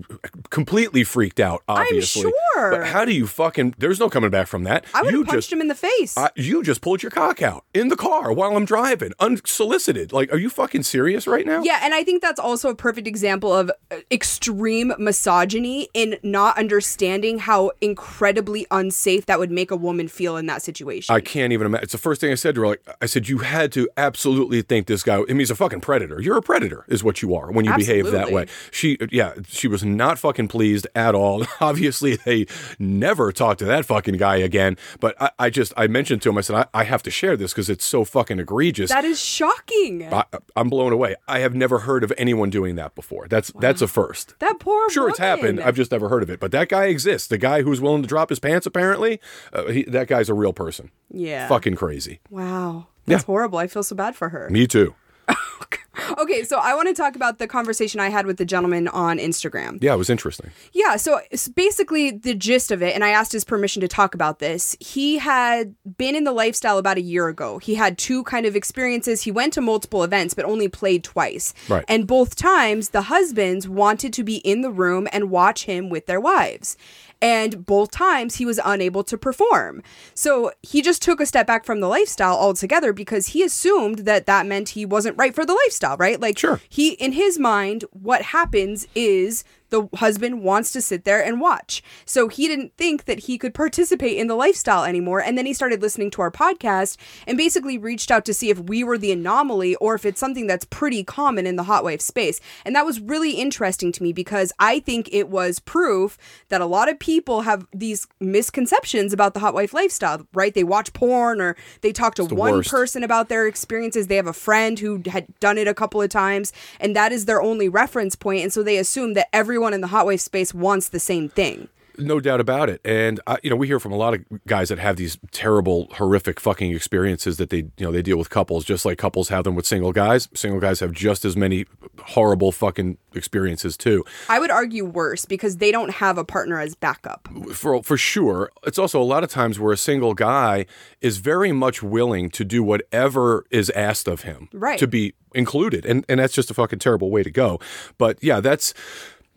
[0.50, 1.62] completely freaked out.
[1.68, 2.70] Obviously, sure.
[2.70, 3.74] But how do you fucking?
[3.78, 4.84] There's no coming back from that.
[4.94, 6.16] I would have punched just, him in the face.
[6.16, 10.12] I- you just pulled your cock out in the car while I'm driving, unsolicited.
[10.12, 11.62] Like, are you fucking serious right now?
[11.62, 13.70] yeah, and I think that's also a perfect example of
[14.10, 20.46] extreme misogyny in not understanding how incredibly unsafe that would make a woman feel in
[20.46, 21.14] that situation.
[21.14, 21.84] I can't even imagine.
[21.84, 22.66] It's the first thing I said to her.
[22.68, 25.16] Like, I said, you had to absolutely think this guy.
[25.16, 26.20] I mean, he's a fucking predator.
[26.20, 28.46] You're a predator, is what you are when you behave that way.
[28.70, 31.44] She, yeah, she was not fucking pleased at all.
[31.60, 32.46] Obviously, they
[32.78, 34.76] never talked to that fucking guy again.
[35.00, 37.36] But I, I just, I mentioned to him, I said, I, I have to share
[37.36, 38.90] this because it's so fucking egregious.
[38.90, 40.12] that is shocking.
[40.12, 40.24] I,
[40.56, 41.16] I'm blown away.
[41.28, 43.26] I have never heard of anyone doing that before.
[43.28, 44.34] That's that's a first.
[44.40, 45.60] that poor Sure, it's happened.
[45.60, 46.40] I've just never heard of it.
[46.40, 47.28] But that guy exists.
[47.28, 49.20] The guy who's willing to drop his pants, apparently,
[49.52, 50.90] uh, he, that guy's a real person.
[51.12, 51.48] Yeah.
[51.48, 52.20] Fucking crazy.
[52.30, 52.86] Wow.
[53.06, 53.26] That's Yeah.
[53.26, 53.58] horrible.
[53.58, 54.48] I feel so bad for her.
[54.50, 54.94] Me too.
[56.18, 59.18] Okay, so I want to talk about the conversation I had with the gentleman on
[59.18, 59.82] Instagram.
[59.82, 60.50] Yeah, it was interesting.
[60.72, 64.14] Yeah, so it's basically the gist of it, and I asked his permission to talk
[64.14, 64.76] about this.
[64.80, 67.58] He had been in the lifestyle about a year ago.
[67.58, 69.22] He had two kind of experiences.
[69.22, 71.52] He went to multiple events, but only played twice.
[71.68, 71.84] Right.
[71.88, 76.06] And both times, the husbands wanted to be in the room and watch him with
[76.06, 76.76] their wives.
[77.22, 79.82] And both times he was unable to perform.
[80.14, 84.26] So he just took a step back from the lifestyle altogether because he assumed that
[84.26, 86.18] that meant he wasn't right for the lifestyle, right?
[86.18, 86.60] Like, Sure.
[86.68, 91.82] he in his mind what happens is the husband wants to sit there and watch
[92.04, 95.52] so he didn't think that he could participate in the lifestyle anymore and then he
[95.52, 99.12] started listening to our podcast and basically reached out to see if we were the
[99.12, 102.86] anomaly or if it's something that's pretty common in the hot wife space and that
[102.86, 106.98] was really interesting to me because i think it was proof that a lot of
[106.98, 111.92] people have these misconceptions about the hot wife lifestyle right they watch porn or they
[111.92, 112.70] talk to the one worst.
[112.70, 114.06] person person about their experiences.
[114.08, 117.24] They have a friend who had done it a couple of times, and that is
[117.24, 118.42] their only reference point.
[118.42, 121.68] And so they assume that everyone in the hot wife space wants the same thing.
[121.98, 122.80] No doubt about it.
[122.82, 125.86] And I, you know, we hear from a lot of guys that have these terrible,
[125.92, 129.44] horrific fucking experiences that they, you know, they deal with couples just like couples have
[129.44, 130.26] them with single guys.
[130.32, 131.66] Single guys have just as many
[131.98, 134.02] horrible fucking experiences too.
[134.30, 137.28] I would argue worse because they don't have a partner as backup.
[137.52, 138.50] For for sure.
[138.64, 140.64] It's also a lot of times where a single guy
[141.02, 144.78] is very much willing to do whatever is asked of him Right.
[144.78, 145.84] to be included.
[145.84, 147.60] And and that's just a fucking terrible way to go.
[147.98, 148.72] But yeah, that's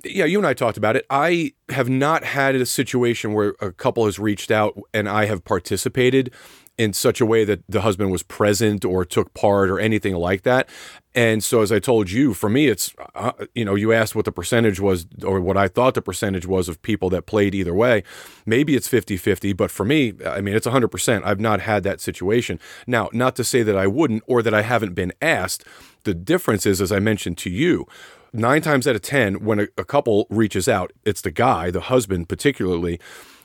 [0.04, 1.06] yeah, you and I talked about it.
[1.10, 5.44] I have not had a situation where a couple has reached out and I have
[5.46, 6.32] participated
[6.78, 10.42] in such a way that the husband was present or took part or anything like
[10.42, 10.68] that.
[11.14, 14.26] And so, as I told you, for me, it's, uh, you know, you asked what
[14.26, 17.76] the percentage was or what I thought the percentage was of people that played either
[17.76, 18.04] way.
[18.48, 21.24] Maybe it's 50 50, but for me, I mean, it's 100%.
[21.24, 22.60] I've not had that situation.
[22.88, 25.64] Now, not to say that I wouldn't or that I haven't been asked.
[26.04, 27.86] The difference is, as I mentioned to you,
[28.34, 31.82] nine times out of 10, when a, a couple reaches out, it's the guy, the
[31.82, 33.00] husband particularly,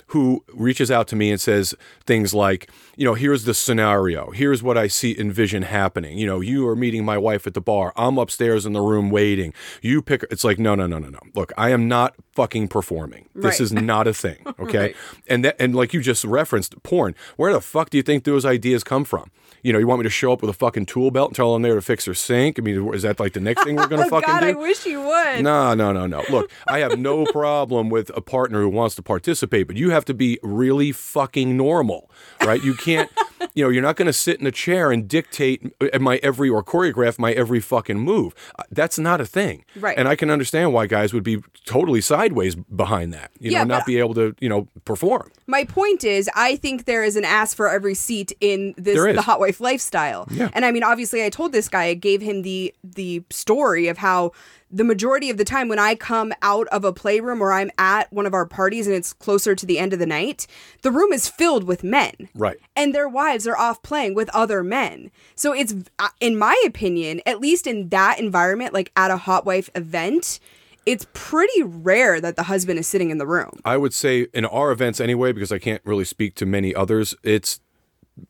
[0.08, 1.74] who reaches out to me and says
[2.06, 4.30] things like, you know, here's the scenario.
[4.30, 6.16] Here's what I see envision happening.
[6.16, 7.92] You know, you are meeting my wife at the bar.
[7.94, 9.52] I'm upstairs in the room waiting.
[9.82, 11.18] You pick it's like, no, no, no, no, no.
[11.34, 13.28] Look, I am not fucking performing.
[13.34, 14.38] This is not a thing.
[14.58, 14.78] Okay.
[14.78, 14.96] Right.
[15.28, 18.44] And that and like you just referenced porn, where the fuck do you think those
[18.44, 19.30] ideas come from?
[19.62, 21.52] You know, you want me to show up with a fucking tool belt and tell
[21.52, 22.58] them there to fix their sink?
[22.58, 24.46] I mean, is that like the next thing we're gonna Oh fucking God, do?
[24.48, 25.42] I wish you would.
[25.42, 26.24] No, no, no, no.
[26.30, 30.04] Look, I have no problem with a partner who wants to participate, but you have
[30.06, 32.10] to be really fucking normal,
[32.44, 32.62] right?
[32.62, 33.10] You can't,
[33.54, 36.62] you know, you're not going to sit in a chair and dictate my every or
[36.62, 38.34] choreograph my every fucking move.
[38.58, 39.64] Uh, That's not a thing.
[39.76, 39.98] Right.
[39.98, 43.76] And I can understand why guys would be totally sideways behind that, you Yeah, know,
[43.76, 45.30] not be able to, you know, perform.
[45.46, 49.08] My point is, I think there is an ass for every seat in this There
[49.08, 49.16] is.
[49.16, 50.26] the hot wife lifestyle.
[50.30, 50.50] Yeah.
[50.52, 53.98] And I mean, obviously, I told this guy, I gave him the the story of
[53.98, 54.32] how
[54.70, 58.12] the majority of the time when I come out of a playroom or I'm at
[58.12, 60.46] one of our parties and it's closer to the end of the night,
[60.82, 62.12] the room is filled with men.
[62.34, 62.58] Right.
[62.76, 65.10] And their wives are off playing with other men.
[65.34, 69.46] So it's, uh, in my opinion, at least in that environment, like at a hot
[69.46, 70.38] wife event,
[70.84, 73.60] it's pretty rare that the husband is sitting in the room.
[73.64, 77.14] I would say in our events anyway, because I can't really speak to many others,
[77.22, 77.60] it's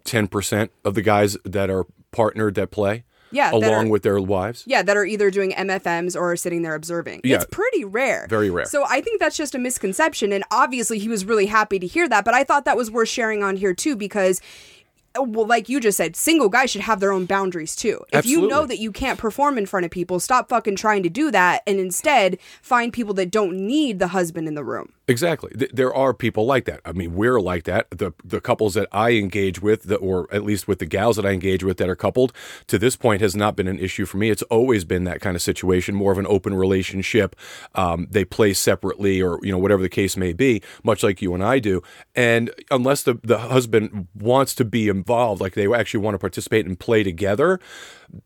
[0.05, 3.05] 10% of the guys that are partnered that play.
[3.31, 4.65] Yeah, Along are- with their wives.
[4.67, 7.21] Yeah, that are either doing MFMs or are sitting there observing.
[7.25, 7.37] Yeah.
[7.37, 8.27] It's pretty rare.
[8.31, 8.65] Very rare.
[8.65, 10.33] So I think that's just a misconception.
[10.33, 12.25] And obviously, he was really happy to hear that.
[12.25, 14.41] But I thought that was worth sharing on here, too, because.
[15.19, 18.03] uh, Well, like you just said, single guys should have their own boundaries too.
[18.15, 21.09] If you know that you can't perform in front of people, stop fucking trying to
[21.11, 24.93] do that and instead find people that don't need the husband in the room.
[25.11, 25.51] Exactly.
[25.59, 26.81] Th- There are people like that.
[26.85, 27.87] I mean, we're like that.
[27.91, 31.31] The the couples that I engage with, or at least with the gals that I
[31.31, 32.31] engage with that are coupled,
[32.67, 34.29] to this point has not been an issue for me.
[34.29, 37.35] It's always been that kind of situation, more of an open relationship.
[37.75, 41.33] Um, they play separately, or you know whatever the case may be, much like you
[41.33, 41.83] and I do.
[42.15, 46.67] And unless the the husband wants to be involved, like they actually want to participate
[46.67, 47.61] and play together,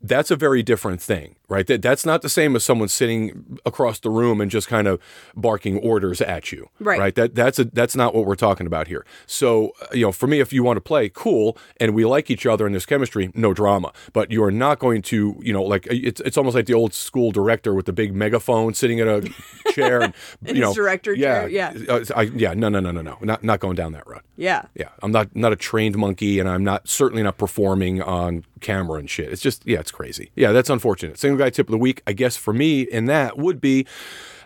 [0.01, 1.67] that's a very different thing, right?
[1.67, 5.01] That that's not the same as someone sitting across the room and just kind of
[5.35, 6.69] barking orders at you,
[6.99, 7.15] Right.
[7.15, 9.05] That that's a that's not what we're talking about here.
[9.27, 12.31] So uh, you know, for me, if you want to play, cool, and we like
[12.31, 13.93] each other and there's chemistry, no drama.
[14.13, 16.95] But you are not going to, you know, like it's it's almost like the old
[16.95, 19.23] school director with the big megaphone sitting in a
[19.73, 21.73] chair and you know, director yeah, chair, yeah.
[21.89, 24.23] uh, I, yeah, no, no, no, no, no, not not going down that road.
[24.37, 24.63] Yeah.
[24.75, 28.99] Yeah, I'm not not a trained monkey, and I'm not certainly not performing on camera
[28.99, 29.33] and shit.
[29.33, 30.31] It's just yeah, it's crazy.
[30.37, 31.19] Yeah, that's unfortunate.
[31.19, 33.87] Single guy tip of the week, I guess for me in that would be.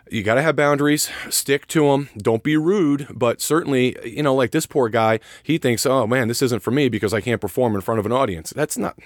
[0.09, 2.11] You got to have boundaries, stick to them.
[2.17, 6.29] Don't be rude, but certainly, you know, like this poor guy, he thinks, oh man,
[6.29, 8.51] this isn't for me because I can't perform in front of an audience.
[8.55, 8.97] That's not,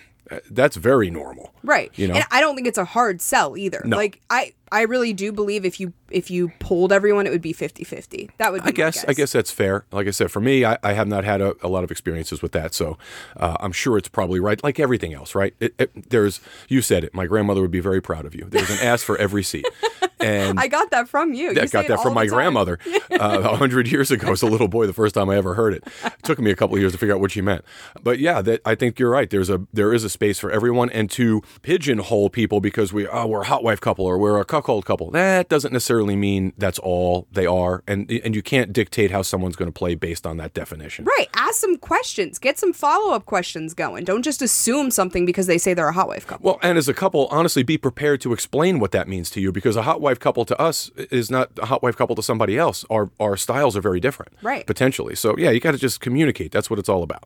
[0.50, 1.54] that's very normal.
[1.62, 1.90] Right.
[1.94, 2.16] You know?
[2.16, 3.80] And I don't think it's a hard sell either.
[3.86, 3.96] No.
[3.96, 7.54] Like I I really do believe if you if you polled everyone it would be
[7.54, 8.30] 50-50.
[8.38, 9.84] That would be I guess, I guess that's fair.
[9.92, 12.42] Like I said, for me, I, I have not had a, a lot of experiences
[12.42, 12.98] with that, so
[13.36, 14.62] uh, I'm sure it's probably right.
[14.62, 15.54] Like everything else, right?
[15.60, 17.14] It, it, there's, you said it.
[17.14, 18.46] My grandmother would be very proud of you.
[18.48, 19.66] There's an ass for every seat,
[20.20, 21.50] and I got that from you.
[21.50, 22.34] I got that from my time.
[22.34, 22.78] grandmother
[23.10, 24.86] uh, a hundred years ago as a little boy.
[24.86, 26.98] The first time I ever heard it, it took me a couple of years to
[26.98, 27.64] figure out what she meant.
[28.02, 29.30] But yeah, that I think you're right.
[29.30, 33.26] There's a there is a space for everyone, and to pigeonhole people because we oh
[33.26, 35.10] we're a hot wife couple or we're a cuckold couple.
[35.10, 39.56] That doesn't necessarily mean that's all they are, and and you can't dictate how someone's
[39.56, 41.04] going to play based on that definition.
[41.06, 41.28] Right.
[41.34, 42.38] Ask some questions.
[42.38, 44.04] Get some follow-up questions going.
[44.04, 46.44] Don't just assume something because they say they're a hot wife couple.
[46.44, 49.52] Well, and as a couple, honestly, be prepared to explain what that means to you
[49.52, 52.58] because a hot wife couple to us is not a hot wife couple to somebody
[52.58, 52.84] else.
[52.90, 54.66] Our our styles are very different, Right.
[54.66, 56.52] Potentially, so yeah, you got to just communicate.
[56.52, 57.24] That's what it's all about.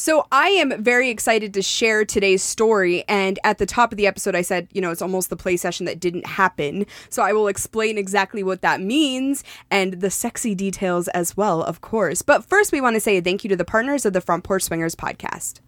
[0.00, 3.02] So I am very excited to share today's story.
[3.08, 5.56] And at the top of the episode, I said, you know, it's almost the play
[5.56, 6.86] session that didn't happen.
[7.10, 11.80] So I will explain exactly what that means and the sexy details as well, of
[11.80, 12.22] course.
[12.22, 14.62] But first, we want to say thank you to the partners of the Front Porch
[14.62, 15.58] Swingers podcast.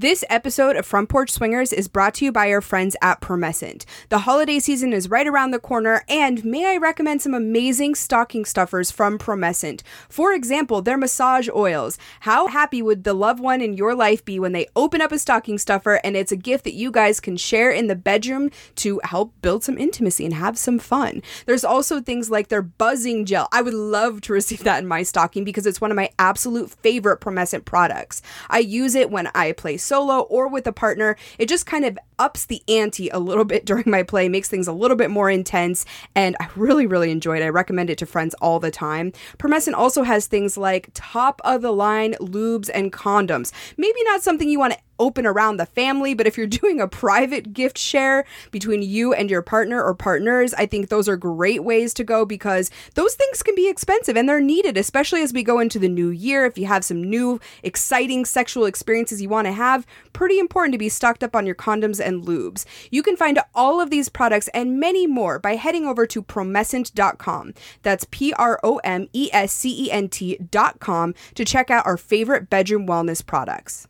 [0.00, 3.84] This episode of Front Porch Swingers is brought to you by our friends at Promescent.
[4.10, 8.44] The holiday season is right around the corner, and may I recommend some amazing stocking
[8.44, 9.82] stuffers from Promescent?
[10.08, 11.98] For example, their massage oils.
[12.20, 15.18] How happy would the loved one in your life be when they open up a
[15.18, 19.00] stocking stuffer and it's a gift that you guys can share in the bedroom to
[19.02, 21.22] help build some intimacy and have some fun?
[21.46, 23.48] There's also things like their buzzing gel.
[23.50, 26.70] I would love to receive that in my stocking because it's one of my absolute
[26.70, 28.22] favorite Promescent products.
[28.48, 31.16] I use it when I play solo or with a partner.
[31.38, 34.68] It just kind of ups the ante a little bit during my play, makes things
[34.68, 37.44] a little bit more intense, and I really, really enjoy it.
[37.44, 39.12] I recommend it to friends all the time.
[39.38, 43.52] Promescent also has things like top of the line lubes and condoms.
[43.76, 46.88] Maybe not something you want to open around the family, but if you're doing a
[46.88, 51.64] private gift share between you and your partner or partners, I think those are great
[51.64, 55.42] ways to go because those things can be expensive and they're needed, especially as we
[55.42, 56.44] go into the new year.
[56.44, 60.78] If you have some new exciting sexual experiences you want to have, pretty important to
[60.78, 62.64] be stocked up on your condoms and lubes.
[62.90, 67.54] You can find all of these products and many more by heading over to promescent.com.
[67.82, 71.96] That's P R O M E S C E N T.com to check out our
[71.96, 73.88] favorite bedroom wellness products.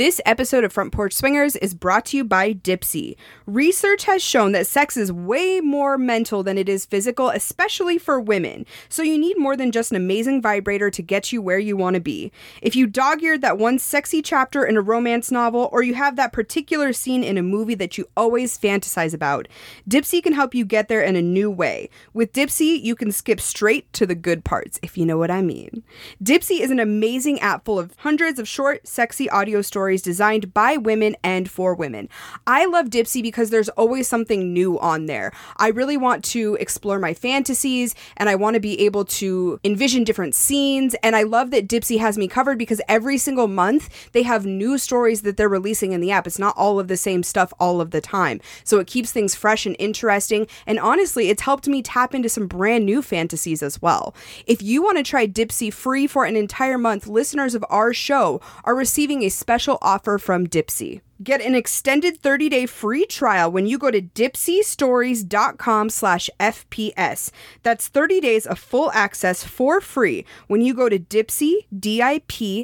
[0.00, 3.16] This episode of Front Porch Swingers is brought to you by Dipsea.
[3.44, 8.18] Research has shown that sex is way more mental than it is physical, especially for
[8.18, 8.64] women.
[8.88, 11.96] So you need more than just an amazing vibrator to get you where you want
[11.96, 12.32] to be.
[12.62, 16.16] If you dog eared that one sexy chapter in a romance novel, or you have
[16.16, 19.48] that particular scene in a movie that you always fantasize about,
[19.86, 21.90] Dipsea can help you get there in a new way.
[22.14, 25.42] With Dipsea, you can skip straight to the good parts, if you know what I
[25.42, 25.82] mean.
[26.24, 30.54] Dipsea is an amazing app full of hundreds of short, sexy audio stories stories designed
[30.54, 32.08] by women and for women.
[32.46, 35.32] I love Dipsea because there's always something new on there.
[35.56, 40.04] I really want to explore my fantasies and I want to be able to envision
[40.04, 40.94] different scenes.
[41.02, 44.78] And I love that Dipsea has me covered because every single month they have new
[44.78, 46.28] stories that they're releasing in the app.
[46.28, 48.40] It's not all of the same stuff all of the time.
[48.62, 50.46] So it keeps things fresh and interesting.
[50.66, 54.14] And honestly, it's helped me tap into some brand new fantasies as well.
[54.46, 58.40] If you want to try Dipsea free for an entire month, listeners of our show
[58.64, 61.00] are receiving a special offer from Dipsea.
[61.22, 67.30] Get an extended 30-day free trial when you go to dipseastories.com slash FPS.
[67.62, 72.62] That's 30 days of full access for free when you go to Dipsea, D-I-P-S-E-A,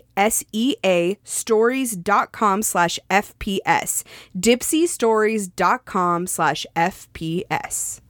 [1.23, 4.05] stories.com slash FPS.
[4.39, 8.01] Dipseastories.com slash FPS.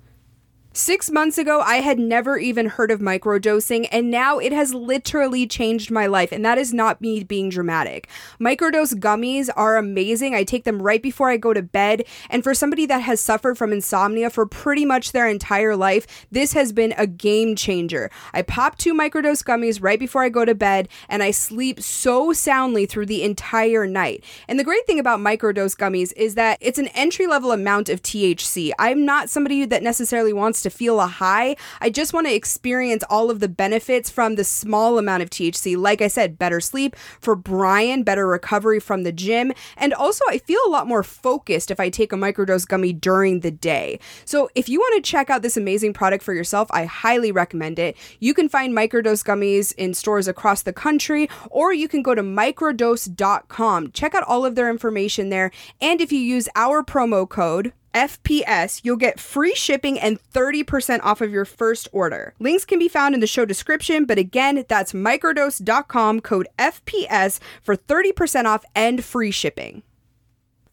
[0.76, 5.46] Six months ago, I had never even heard of microdosing, and now it has literally
[5.46, 6.32] changed my life.
[6.32, 8.10] And that is not me being dramatic.
[8.38, 10.34] Microdose gummies are amazing.
[10.34, 12.04] I take them right before I go to bed.
[12.28, 16.52] And for somebody that has suffered from insomnia for pretty much their entire life, this
[16.52, 18.10] has been a game changer.
[18.34, 22.34] I pop two microdose gummies right before I go to bed, and I sleep so
[22.34, 24.22] soundly through the entire night.
[24.46, 28.02] And the great thing about microdose gummies is that it's an entry level amount of
[28.02, 28.72] THC.
[28.78, 31.56] I'm not somebody that necessarily wants to to feel a high.
[31.80, 35.76] I just want to experience all of the benefits from the small amount of THC.
[35.76, 36.96] Like I said, better sleep.
[37.20, 39.52] For Brian, better recovery from the gym.
[39.76, 43.40] And also, I feel a lot more focused if I take a microdose gummy during
[43.40, 44.00] the day.
[44.24, 47.78] So if you want to check out this amazing product for yourself, I highly recommend
[47.78, 47.96] it.
[48.18, 52.22] You can find microdose gummies in stores across the country, or you can go to
[52.22, 53.92] microdose.com.
[53.92, 55.50] Check out all of their information there.
[55.80, 61.22] And if you use our promo code, FPS, you'll get free shipping and 30% off
[61.22, 62.34] of your first order.
[62.38, 67.74] Links can be found in the show description, but again, that's microdose.com code FPS for
[67.74, 69.82] 30% off and free shipping.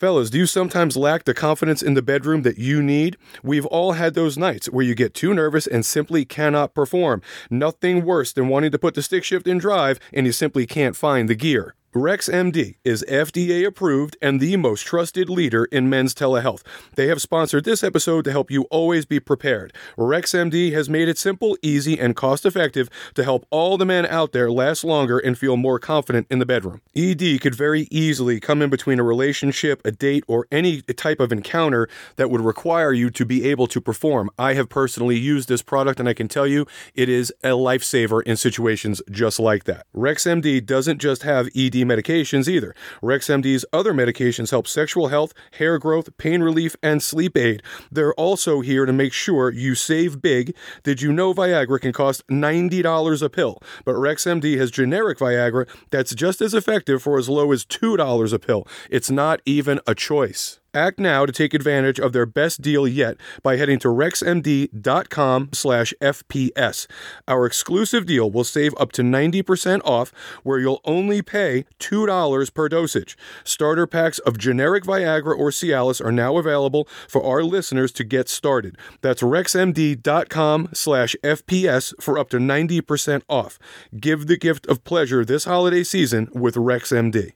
[0.03, 3.15] Fellas, do you sometimes lack the confidence in the bedroom that you need?
[3.41, 7.21] We've all had those nights where you get too nervous and simply cannot perform.
[7.49, 10.97] Nothing worse than wanting to put the stick shift in drive and you simply can't
[10.97, 11.73] find the gear.
[11.93, 16.63] RexMD is FDA approved and the most trusted leader in men's telehealth.
[16.95, 19.71] They have sponsored this episode to help you always be prepared.
[19.95, 24.31] RexMD has made it simple, easy, and cost effective to help all the men out
[24.31, 26.81] there last longer and feel more confident in the bedroom.
[26.95, 31.31] ED could very easily come in between a relationship, a date, or any type of
[31.31, 34.31] encounter that would require you to be able to perform.
[34.39, 38.23] I have personally used this product and I can tell you it is a lifesaver
[38.23, 39.85] in situations just like that.
[39.95, 42.75] RexMD doesn't just have ED Medications either.
[43.01, 47.61] RexMD's other medications help sexual health, hair growth, pain relief, and sleep aid.
[47.91, 50.55] They're also here to make sure you save big.
[50.83, 53.59] Did you know Viagra can cost $90 a pill?
[53.85, 58.39] But RexMD has generic Viagra that's just as effective for as low as $2 a
[58.39, 58.67] pill.
[58.89, 60.59] It's not even a choice.
[60.73, 65.93] Act now to take advantage of their best deal yet by heading to rexmd.com slash
[66.01, 66.87] FPS.
[67.27, 70.11] Our exclusive deal will save up to 90% off
[70.43, 73.17] where you'll only pay $2 per dosage.
[73.43, 78.27] Starter packs of generic Viagra or Cialis are now available for our listeners to get
[78.27, 78.77] started.
[79.01, 83.59] That's rexmd.com slash FPS for up to 90% off.
[83.99, 87.33] Give the gift of pleasure this holiday season with RexMD.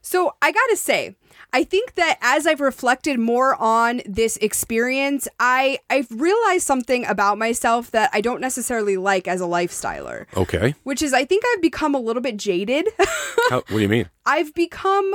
[0.00, 1.16] So I gotta say,
[1.52, 7.38] I think that as I've reflected more on this experience, I I've realized something about
[7.38, 10.26] myself that I don't necessarily like as a lifestyler.
[10.36, 10.74] Okay.
[10.84, 12.88] Which is I think I've become a little bit jaded.
[13.48, 14.08] How, what do you mean?
[14.24, 15.14] I've become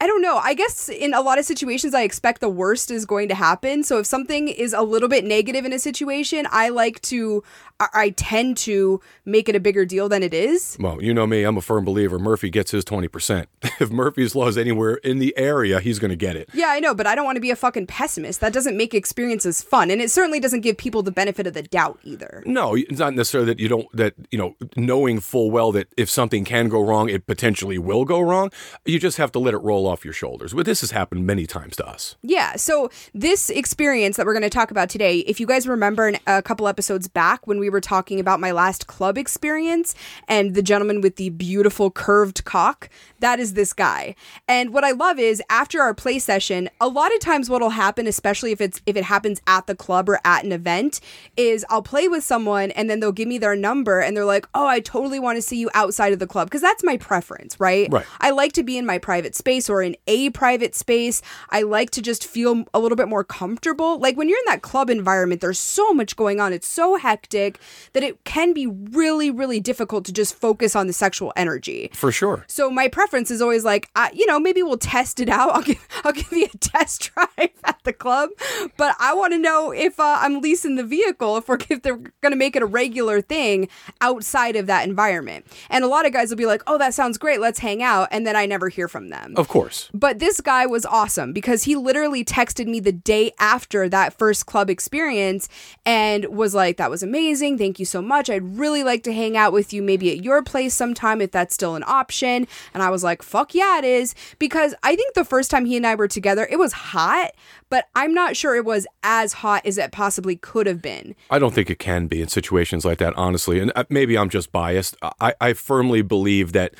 [0.00, 0.36] I don't know.
[0.36, 3.82] I guess in a lot of situations, I expect the worst is going to happen.
[3.82, 7.42] So if something is a little bit negative in a situation, I like to,
[7.80, 10.76] I tend to make it a bigger deal than it is.
[10.78, 12.20] Well, you know me, I'm a firm believer.
[12.20, 13.46] Murphy gets his 20%.
[13.80, 16.48] if Murphy's Law is anywhere in the area, he's going to get it.
[16.54, 18.40] Yeah, I know, but I don't want to be a fucking pessimist.
[18.40, 19.90] That doesn't make experiences fun.
[19.90, 22.44] And it certainly doesn't give people the benefit of the doubt either.
[22.46, 26.08] No, it's not necessarily that you don't, that, you know, knowing full well that if
[26.08, 28.52] something can go wrong, it potentially will go wrong.
[28.84, 30.54] You just have to let it roll off your shoulders.
[30.54, 32.16] But this has happened many times to us.
[32.22, 32.56] Yeah.
[32.56, 36.18] So this experience that we're going to talk about today, if you guys remember in
[36.26, 39.94] a couple episodes back when we were talking about my last club experience
[40.28, 42.88] and the gentleman with the beautiful curved cock,
[43.20, 44.14] that is this guy.
[44.46, 48.06] And what I love is after our play session, a lot of times what'll happen,
[48.06, 51.00] especially if it's if it happens at the club or at an event,
[51.36, 54.46] is I'll play with someone and then they'll give me their number and they're like,
[54.54, 57.58] "Oh, I totally want to see you outside of the club" because that's my preference,
[57.58, 57.88] right?
[57.90, 58.06] Right.
[58.20, 61.22] I like to be in my private space or in a private space.
[61.50, 63.98] I like to just feel a little bit more comfortable.
[63.98, 66.52] Like when you're in that club environment, there's so much going on.
[66.52, 67.58] It's so hectic
[67.92, 71.90] that it can be really, really difficult to just focus on the sexual energy.
[71.94, 72.44] For sure.
[72.48, 75.50] So my preference is always like, uh, you know, maybe we'll test it out.
[75.54, 78.30] I'll give, I'll give you a test drive at the club,
[78.76, 81.96] but I want to know if uh, I'm leasing the vehicle, if we're if they're
[81.96, 83.68] going to make it a regular thing
[84.00, 85.46] outside of that environment.
[85.70, 87.40] And a lot of guys will be like, "Oh, that sounds great.
[87.40, 89.34] Let's hang out," and then I never hear from them.
[89.36, 89.67] Of course.
[89.94, 94.46] But this guy was awesome because he literally texted me the day after that first
[94.46, 95.48] club experience
[95.84, 97.58] and was like, That was amazing.
[97.58, 98.30] Thank you so much.
[98.30, 101.54] I'd really like to hang out with you maybe at your place sometime if that's
[101.54, 102.46] still an option.
[102.74, 104.14] And I was like, Fuck yeah, it is.
[104.38, 107.32] Because I think the first time he and I were together, it was hot,
[107.70, 111.14] but I'm not sure it was as hot as it possibly could have been.
[111.30, 113.60] I don't think it can be in situations like that, honestly.
[113.60, 114.96] And uh, maybe I'm just biased.
[115.20, 116.74] I, I firmly believe that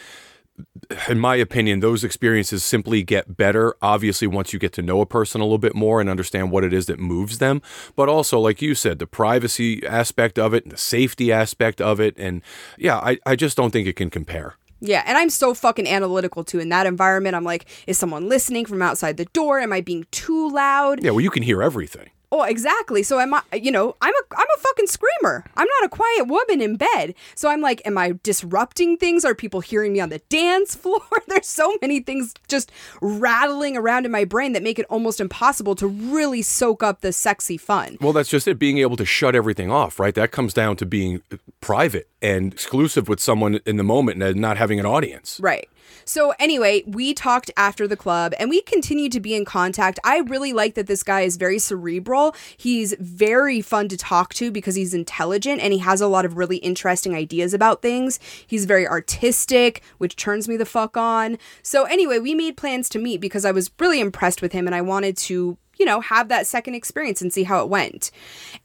[1.08, 5.06] in my opinion, those experiences simply get better, obviously, once you get to know a
[5.06, 7.60] person a little bit more and understand what it is that moves them.
[7.94, 12.00] But also, like you said, the privacy aspect of it and the safety aspect of
[12.00, 12.14] it.
[12.16, 12.42] And
[12.78, 14.54] yeah, I, I just don't think it can compare.
[14.80, 16.60] Yeah, and I'm so fucking analytical too.
[16.60, 19.58] In that environment, I'm like, is someone listening from outside the door?
[19.58, 21.02] Am I being too loud?
[21.02, 22.10] Yeah, well, you can hear everything.
[22.30, 23.02] Oh, exactly.
[23.02, 25.44] So am I, you know, I'm a I'm a fucking screamer.
[25.56, 27.14] I'm not a quiet woman in bed.
[27.34, 29.24] So I'm like, am I disrupting things?
[29.24, 31.00] Are people hearing me on the dance floor?
[31.26, 32.70] There's so many things just
[33.00, 37.12] rattling around in my brain that make it almost impossible to really soak up the
[37.12, 37.96] sexy fun.
[38.00, 40.14] Well, that's just it being able to shut everything off, right?
[40.14, 41.22] That comes down to being
[41.60, 45.40] private and exclusive with someone in the moment and not having an audience.
[45.42, 45.68] Right.
[46.04, 49.98] So anyway, we talked after the club and we continue to be in contact.
[50.04, 52.34] I really like that this guy is very cerebral.
[52.56, 56.36] He's very fun to talk to because he's intelligent and he has a lot of
[56.36, 58.18] really interesting ideas about things.
[58.46, 61.38] He's very artistic, which turns me the fuck on.
[61.62, 64.74] So anyway, we made plans to meet because I was really impressed with him and
[64.74, 68.10] I wanted to you know, have that second experience and see how it went.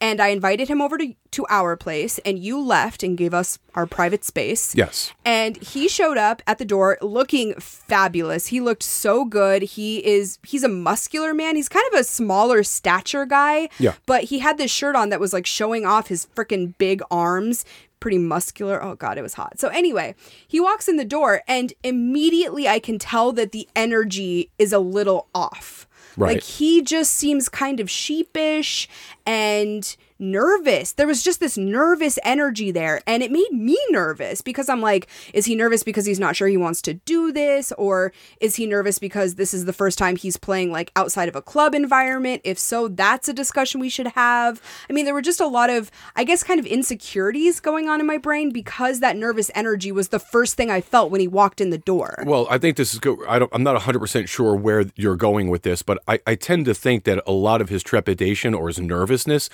[0.01, 3.59] And I invited him over to, to our place, and you left and gave us
[3.76, 4.76] our private space.
[4.76, 5.14] Yes.
[5.24, 8.47] And he showed up at the door looking fabulous.
[8.47, 9.64] He looked so good.
[9.64, 11.55] He is he's a muscular man.
[11.55, 13.70] He's kind of a smaller stature guy.
[13.80, 13.93] Yeah.
[14.05, 17.66] But he had this shirt on that was like showing off his freaking big arms
[18.03, 18.84] pretty muscular.
[18.84, 19.57] Oh god, it was hot.
[19.59, 20.14] So anyway,
[20.45, 24.80] he walks in the door and immediately I can tell that the energy is a
[24.80, 25.88] little off.
[26.18, 26.36] Right.
[26.36, 28.88] Like he just seems kind of sheepish
[29.26, 30.93] and nervous.
[30.93, 35.07] There was just this nervous energy there, and it made me nervous because I'm like,
[35.34, 37.72] is he nervous because he's not sure he wants to do this?
[37.78, 41.36] Or is he nervous because this is the first time he's playing like outside of
[41.36, 42.41] a club environment?
[42.43, 44.61] If so, that's a discussion we should have.
[44.89, 47.99] I mean, there were just a lot of, I guess, kind of insecurities going on
[47.99, 51.28] in my brain because that nervous energy was the first thing I felt when he
[51.28, 52.24] walked in the door.
[52.26, 53.20] Well, I think this is good.
[53.28, 56.74] I I'm not 100% sure where you're going with this, but I, I tend to
[56.74, 59.49] think that a lot of his trepidation or his nervousness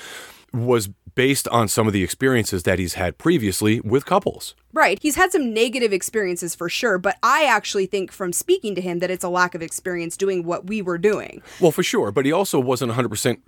[0.54, 4.56] was based on some of the experiences that he's had previously with couples.
[4.72, 4.99] Right.
[5.01, 8.99] He's had some negative experiences for sure, but I actually think from speaking to him
[8.99, 11.41] that it's a lack of experience doing what we were doing.
[11.59, 13.39] Well, for sure, but he also wasn't 100%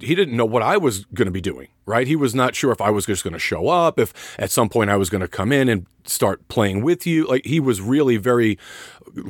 [0.00, 2.06] he didn't know what I was going to be doing, right?
[2.06, 4.68] He was not sure if I was just going to show up, if at some
[4.68, 7.26] point I was going to come in and start playing with you.
[7.26, 8.58] Like he was really very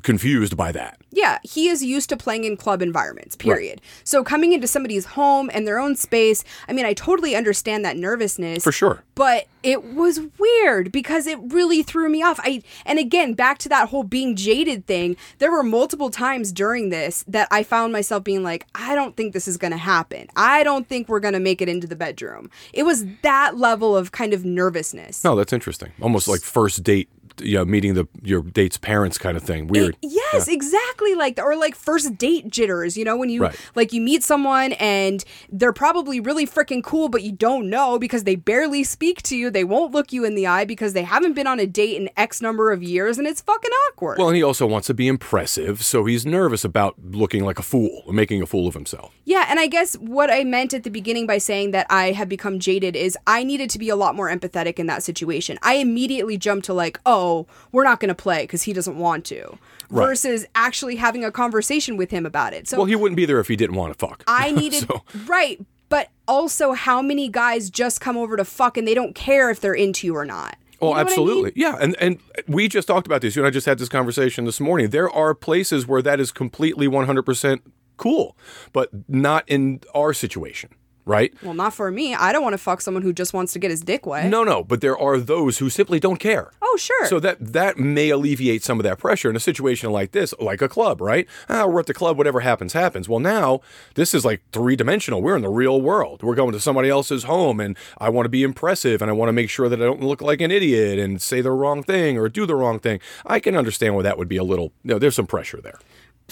[0.02, 1.00] confused by that.
[1.10, 3.80] Yeah, he is used to playing in club environments, period.
[3.80, 4.00] Right.
[4.04, 7.96] So coming into somebody's home and their own space, I mean, I totally understand that
[7.96, 8.62] nervousness.
[8.62, 9.02] For sure.
[9.14, 12.40] But it was weird because it really threw me off.
[12.42, 16.90] I and again, back to that whole being jaded thing, there were multiple times during
[16.90, 20.28] this that I found myself being like, I don't think this is going to happen.
[20.36, 22.50] I don't think we're going to make it into the bedroom.
[22.72, 25.24] It was that level of kind of nervousness.
[25.24, 25.92] No, that's interesting.
[26.00, 27.08] Almost like first date
[27.40, 29.68] you know, meeting the your date's parents kind of thing.
[29.68, 29.96] Weird.
[30.02, 30.54] It, yes, yeah.
[30.54, 33.70] exactly like or like first date jitters, you know, when you right.
[33.74, 38.24] like you meet someone and they're probably really freaking cool but you don't know because
[38.24, 39.50] they barely speak to you.
[39.50, 42.10] They won't look you in the eye because they haven't been on a date in
[42.16, 44.18] X number of years and it's fucking awkward.
[44.18, 47.62] Well, and he also wants to be impressive, so he's nervous about looking like a
[47.62, 49.14] fool, making a fool of himself.
[49.24, 52.28] Yeah, and I guess what I meant at the beginning by saying that I have
[52.28, 55.58] become jaded is I needed to be a lot more empathetic in that situation.
[55.62, 58.96] I immediately jumped to like, "Oh, oh, we're not going to play because he doesn't
[58.96, 59.58] want to.
[59.90, 60.06] Right.
[60.06, 62.68] Versus actually having a conversation with him about it.
[62.68, 64.24] So well, he wouldn't be there if he didn't want to fuck.
[64.26, 65.02] I needed so.
[65.26, 69.50] right, but also how many guys just come over to fuck and they don't care
[69.50, 70.56] if they're into you or not.
[70.80, 71.50] Oh, you know absolutely.
[71.50, 71.54] I mean?
[71.56, 71.76] Yeah.
[71.80, 72.18] And and
[72.48, 73.36] we just talked about this.
[73.36, 74.90] You and I just had this conversation this morning.
[74.90, 77.60] There are places where that is completely 100%
[77.98, 78.36] cool,
[78.72, 80.70] but not in our situation
[81.04, 81.32] right?
[81.42, 82.14] Well, not for me.
[82.14, 84.28] I don't want to fuck someone who just wants to get his dick wet.
[84.28, 86.52] No, no, but there are those who simply don't care.
[86.60, 87.06] Oh, sure.
[87.06, 90.62] So that that may alleviate some of that pressure in a situation like this, like
[90.62, 91.26] a club, right?
[91.48, 93.08] Ah, we're at the club, whatever happens, happens.
[93.08, 93.60] Well, now
[93.94, 95.22] this is like three dimensional.
[95.22, 96.22] We're in the real world.
[96.22, 99.28] We're going to somebody else's home, and I want to be impressive, and I want
[99.28, 102.18] to make sure that I don't look like an idiot and say the wrong thing
[102.18, 103.00] or do the wrong thing.
[103.26, 104.72] I can understand why that would be a little.
[104.84, 105.78] You know, there's some pressure there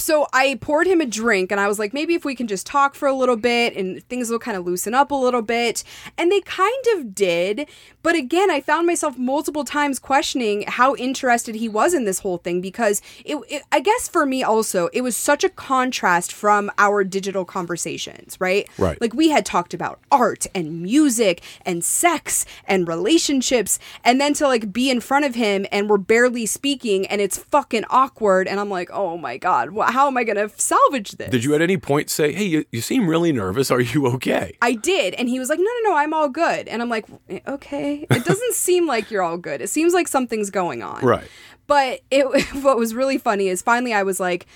[0.01, 2.67] so I poured him a drink and I was like, maybe if we can just
[2.67, 5.85] talk for a little bit and things will kind of loosen up a little bit.
[6.17, 7.69] And they kind of did.
[8.03, 12.39] But again, I found myself multiple times questioning how interested he was in this whole
[12.39, 16.71] thing because it, it I guess for me also, it was such a contrast from
[16.79, 18.69] our digital conversations, right?
[18.79, 19.01] Right.
[19.01, 23.79] Like we had talked about art and music and sex and relationships.
[24.05, 27.39] And then to like be in front of him and we're barely speaking and it's
[27.39, 28.49] fucking awkward.
[28.49, 31.31] And I'm like, oh my God, how am I going to salvage this?
[31.31, 33.71] Did you at any point say, hey, you, you seem really nervous.
[33.71, 34.57] Are you okay?
[34.61, 35.15] I did.
[35.15, 36.69] And he was like, no, no, no, I'm all good.
[36.69, 38.07] And I'm like, eh, okay.
[38.11, 39.61] It doesn't seem like you're all good.
[39.61, 41.05] It seems like something's going on.
[41.05, 41.27] Right.
[41.67, 42.25] But it,
[42.63, 44.47] what was really funny is finally I was like,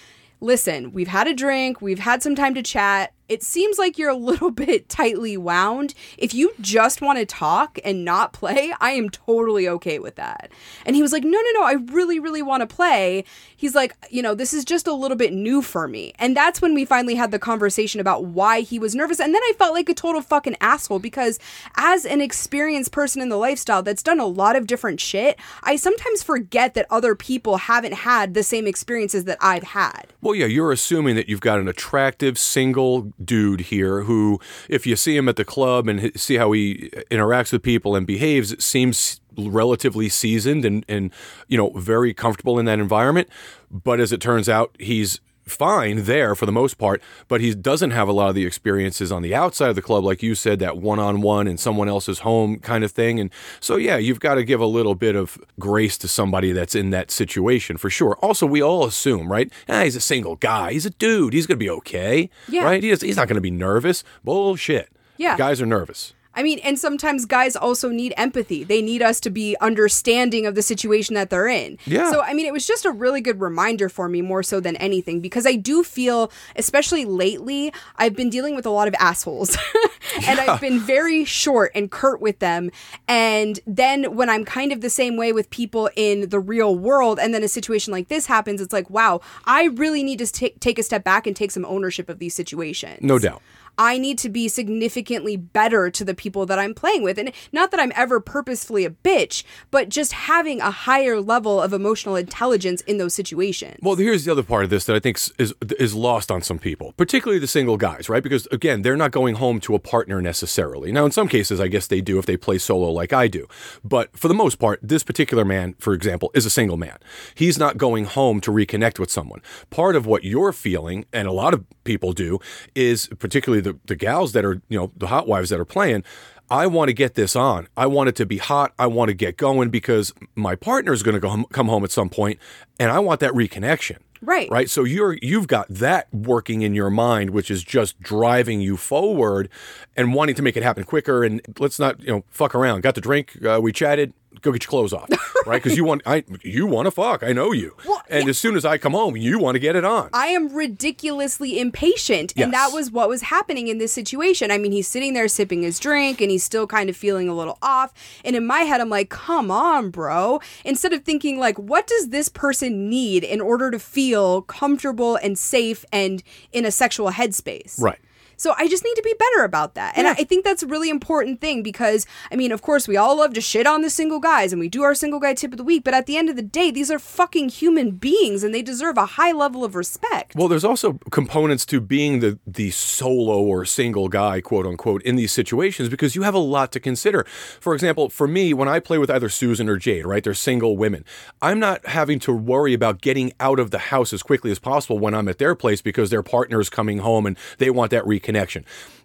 [0.40, 4.10] listen, we've had a drink, we've had some time to chat it seems like you're
[4.10, 5.94] a little bit tightly wound.
[6.18, 10.50] If you just want to talk and not play, I am totally okay with that.
[10.84, 13.24] And he was like, No, no, no, I really, really want to play.
[13.56, 16.12] He's like, You know, this is just a little bit new for me.
[16.18, 19.20] And that's when we finally had the conversation about why he was nervous.
[19.20, 21.38] And then I felt like a total fucking asshole because
[21.76, 25.76] as an experienced person in the lifestyle that's done a lot of different shit, I
[25.76, 30.12] sometimes forget that other people haven't had the same experiences that I've had.
[30.20, 34.96] Well, yeah, you're assuming that you've got an attractive, single, dude here who, if you
[34.96, 39.20] see him at the club and see how he interacts with people and behaves, seems
[39.36, 41.10] relatively seasoned and, and
[41.48, 43.28] you know very comfortable in that environment.
[43.70, 47.90] But as it turns out, he's fine there for the most part, but he doesn't
[47.90, 50.58] have a lot of the experiences on the outside of the club, like you said,
[50.58, 53.20] that one on one in someone else's home kind of thing.
[53.20, 53.30] And
[53.60, 56.90] so, yeah, you've got to give a little bit of grace to somebody that's in
[56.90, 58.16] that situation for sure.
[58.22, 59.52] Also, we all assume, right?
[59.68, 60.72] Ah, he's a single guy.
[60.72, 61.32] He's a dude.
[61.32, 62.30] He's going to be okay.
[62.48, 62.64] Yeah.
[62.64, 62.82] Right?
[62.82, 64.04] He is, he's not going to be nervous.
[64.22, 64.90] Bullshit.
[65.16, 65.36] Yeah.
[65.36, 66.14] Guys are nervous.
[66.34, 68.64] I mean, and sometimes guys also need empathy.
[68.64, 71.78] They need us to be understanding of the situation that they're in.
[71.86, 72.10] Yeah.
[72.10, 74.76] So, I mean, it was just a really good reminder for me more so than
[74.76, 79.56] anything because I do feel, especially lately, I've been dealing with a lot of assholes
[80.26, 80.46] and yeah.
[80.48, 82.70] I've been very short and curt with them.
[83.08, 87.18] And then when I'm kind of the same way with people in the real world
[87.18, 90.54] and then a situation like this happens, it's like, wow, I really need to t-
[90.60, 93.00] take a step back and take some ownership of these situations.
[93.02, 93.42] No doubt.
[93.78, 97.18] I need to be significantly better to the people that I'm playing with.
[97.18, 101.72] And not that I'm ever purposefully a bitch, but just having a higher level of
[101.72, 103.78] emotional intelligence in those situations.
[103.82, 106.58] Well, here's the other part of this that I think is is lost on some
[106.58, 108.22] people, particularly the single guys, right?
[108.22, 110.92] Because again, they're not going home to a partner necessarily.
[110.92, 113.46] Now, in some cases, I guess they do if they play solo like I do.
[113.82, 116.98] But for the most part, this particular man, for example, is a single man.
[117.34, 119.40] He's not going home to reconnect with someone.
[119.70, 122.38] Part of what you're feeling, and a lot of people do,
[122.74, 126.04] is particularly the, the gals that are, you know, the hot wives that are playing,
[126.50, 127.68] I want to get this on.
[127.76, 128.72] I want it to be hot.
[128.78, 131.84] I want to get going because my partner is going to go home, come home
[131.84, 132.38] at some point,
[132.78, 133.98] and I want that reconnection.
[134.20, 134.50] Right.
[134.50, 134.70] Right.
[134.70, 139.50] So you're you've got that working in your mind, which is just driving you forward
[139.96, 141.24] and wanting to make it happen quicker.
[141.24, 142.82] And let's not you know fuck around.
[142.82, 143.44] Got the drink.
[143.44, 144.14] Uh, we chatted
[144.44, 145.08] go get your clothes off,
[145.46, 145.62] right?
[145.62, 147.22] Because you want I you want to fuck.
[147.22, 147.76] I know you.
[147.86, 148.30] Well, and yeah.
[148.30, 150.10] as soon as I come home, you want to get it on.
[150.12, 152.44] I am ridiculously impatient, yes.
[152.44, 154.50] and that was what was happening in this situation.
[154.50, 157.34] I mean, he's sitting there sipping his drink, and he's still kind of feeling a
[157.34, 157.92] little off.
[158.24, 162.10] And in my head, I'm like, "Come on, bro!" Instead of thinking like, "What does
[162.10, 166.22] this person need in order to feel comfortable and safe and
[166.52, 167.98] in a sexual headspace?" Right.
[168.44, 169.96] So I just need to be better about that.
[169.96, 170.16] And yeah.
[170.18, 173.32] I think that's a really important thing because, I mean, of course, we all love
[173.32, 175.64] to shit on the single guys and we do our single guy tip of the
[175.64, 178.60] week, but at the end of the day, these are fucking human beings and they
[178.60, 180.34] deserve a high level of respect.
[180.36, 185.16] Well, there's also components to being the, the solo or single guy, quote unquote, in
[185.16, 187.24] these situations because you have a lot to consider.
[187.60, 190.76] For example, for me, when I play with either Susan or Jade, right, they're single
[190.76, 191.06] women,
[191.40, 194.98] I'm not having to worry about getting out of the house as quickly as possible
[194.98, 198.06] when I'm at their place because their partner is coming home and they want that
[198.34, 198.64] connection.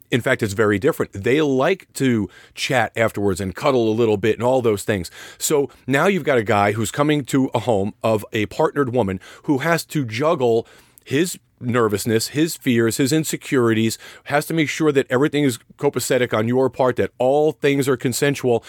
[0.10, 1.14] In fact, it's very different.
[1.14, 5.12] They like to chat afterwards and cuddle a little bit and all those things.
[5.38, 9.20] So now you've got a guy who's coming to a home of a partnered woman
[9.44, 10.66] who has to juggle
[11.06, 16.48] his nervousness, his fears, his insecurities, has to make sure that everything is copacetic on
[16.48, 18.64] your part, that all things are consensual.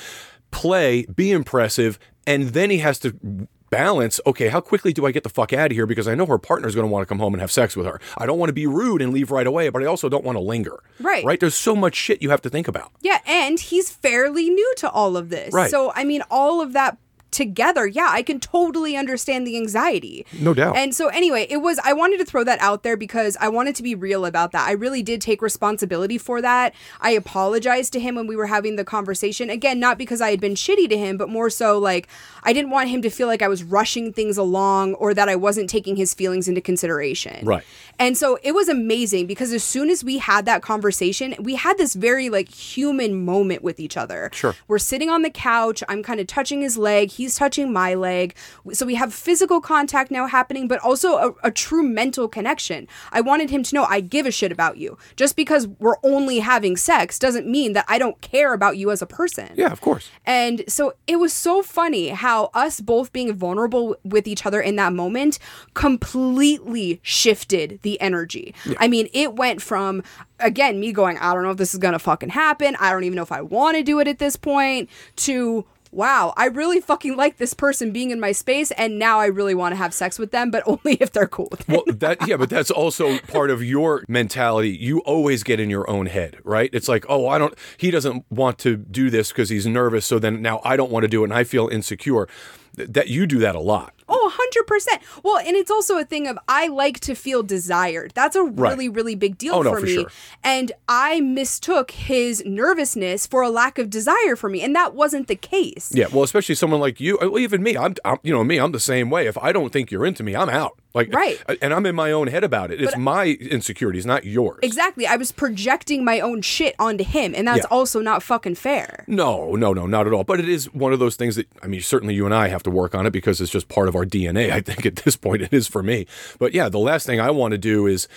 [0.51, 5.23] Play, be impressive, and then he has to balance okay how quickly do i get
[5.23, 5.87] the fuck out of here?
[5.87, 7.87] Because i know her partner's going to want to come home and have sex with
[7.87, 8.01] her.
[8.19, 10.37] I don't want to be rude and leave right away but i also don't want
[10.37, 10.83] to linger.
[11.01, 11.25] Right.
[11.25, 11.41] Right?
[11.41, 12.93] There's so much shit you have to think about.
[13.01, 15.55] Yeah and he's fairly new to all of this.
[15.55, 15.71] Right.
[15.71, 16.99] so i mean all of that
[17.31, 20.27] together, yeah, I can totally understand the anxiety.
[20.39, 20.77] No doubt.
[20.77, 23.75] And so, anyway, it was, I wanted to throw that out there because I wanted
[23.77, 24.69] to be real about that.
[24.69, 26.75] I really did take responsibility for that.
[27.01, 29.51] I apologized to him when we were having the conversation.
[29.51, 32.09] Again, not because I had been shitty to him, but more so like
[32.43, 35.37] I didn't want him to feel like I was rushing things along or that I
[35.37, 37.47] wasn't taking his feelings into consideration.
[37.47, 37.65] Right.
[37.99, 41.77] And so it was amazing because as soon as we had that conversation, we had
[41.77, 44.31] this very like human moment with each other.
[44.33, 44.55] Sure.
[44.69, 45.83] We're sitting on the couch.
[45.89, 48.35] I'm kind of touching his leg he's touching my leg.
[48.73, 52.89] So we have physical contact now happening, but also a, a true mental connection.
[53.13, 54.97] I wanted him to know I give a shit about you.
[55.17, 59.03] Just because we're only having sex doesn't mean that I don't care about you as
[59.03, 59.51] a person.
[59.55, 60.09] Yeah, of course.
[60.25, 64.77] And so it was so funny how us both being vulnerable with each other in
[64.77, 65.39] that moment
[65.75, 68.55] completely shifted the energy.
[68.65, 68.77] Yeah.
[68.81, 70.03] I mean, it went from
[70.39, 72.77] again me going, I don't know if this is gonna fucking happen.
[72.81, 74.89] I don't even know if I want to do it at this point.
[75.17, 79.27] To wow, I really fucking like this person being in my space, and now I
[79.27, 81.69] really want to have sex with them, but only if they're cool with it.
[81.69, 84.71] Well, that yeah, but that's also part of your mentality.
[84.71, 86.71] You always get in your own head, right?
[86.73, 87.55] It's like, oh, I don't.
[87.77, 91.05] He doesn't want to do this because he's nervous, so then now I don't want
[91.05, 92.29] to do it, and I feel insecure.
[92.75, 93.95] That you do that a lot.
[94.13, 95.23] Oh, 100%.
[95.23, 98.13] Well, and it's also a thing of I like to feel desired.
[98.15, 98.97] That's a really, right.
[98.97, 99.95] really big deal oh, for, no, for me.
[99.95, 100.11] Sure.
[100.43, 104.63] And I mistook his nervousness for a lack of desire for me.
[104.63, 105.93] And that wasn't the case.
[105.95, 106.09] Yeah.
[106.13, 108.81] Well, especially someone like you, well, even me, I'm, I'm, you know, me, I'm the
[108.81, 109.29] same way.
[109.29, 110.80] If I don't think you're into me, I'm out.
[110.93, 111.41] Like, right.
[111.63, 112.81] And I'm in my own head about it.
[112.81, 114.59] It's but, my insecurities, not yours.
[114.63, 115.07] Exactly.
[115.07, 117.77] I was projecting my own shit onto him, and that's yeah.
[117.77, 119.05] also not fucking fair.
[119.07, 120.25] No, no, no, not at all.
[120.25, 122.63] But it is one of those things that, I mean, certainly you and I have
[122.65, 124.51] to work on it because it's just part of our DNA.
[124.51, 126.07] I think at this point it is for me.
[126.39, 128.09] But yeah, the last thing I want to do is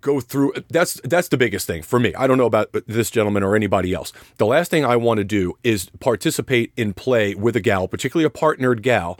[0.00, 2.14] go through that's that's the biggest thing for me.
[2.14, 4.12] I don't know about this gentleman or anybody else.
[4.36, 8.24] The last thing I want to do is participate in play with a gal, particularly
[8.24, 9.18] a partnered gal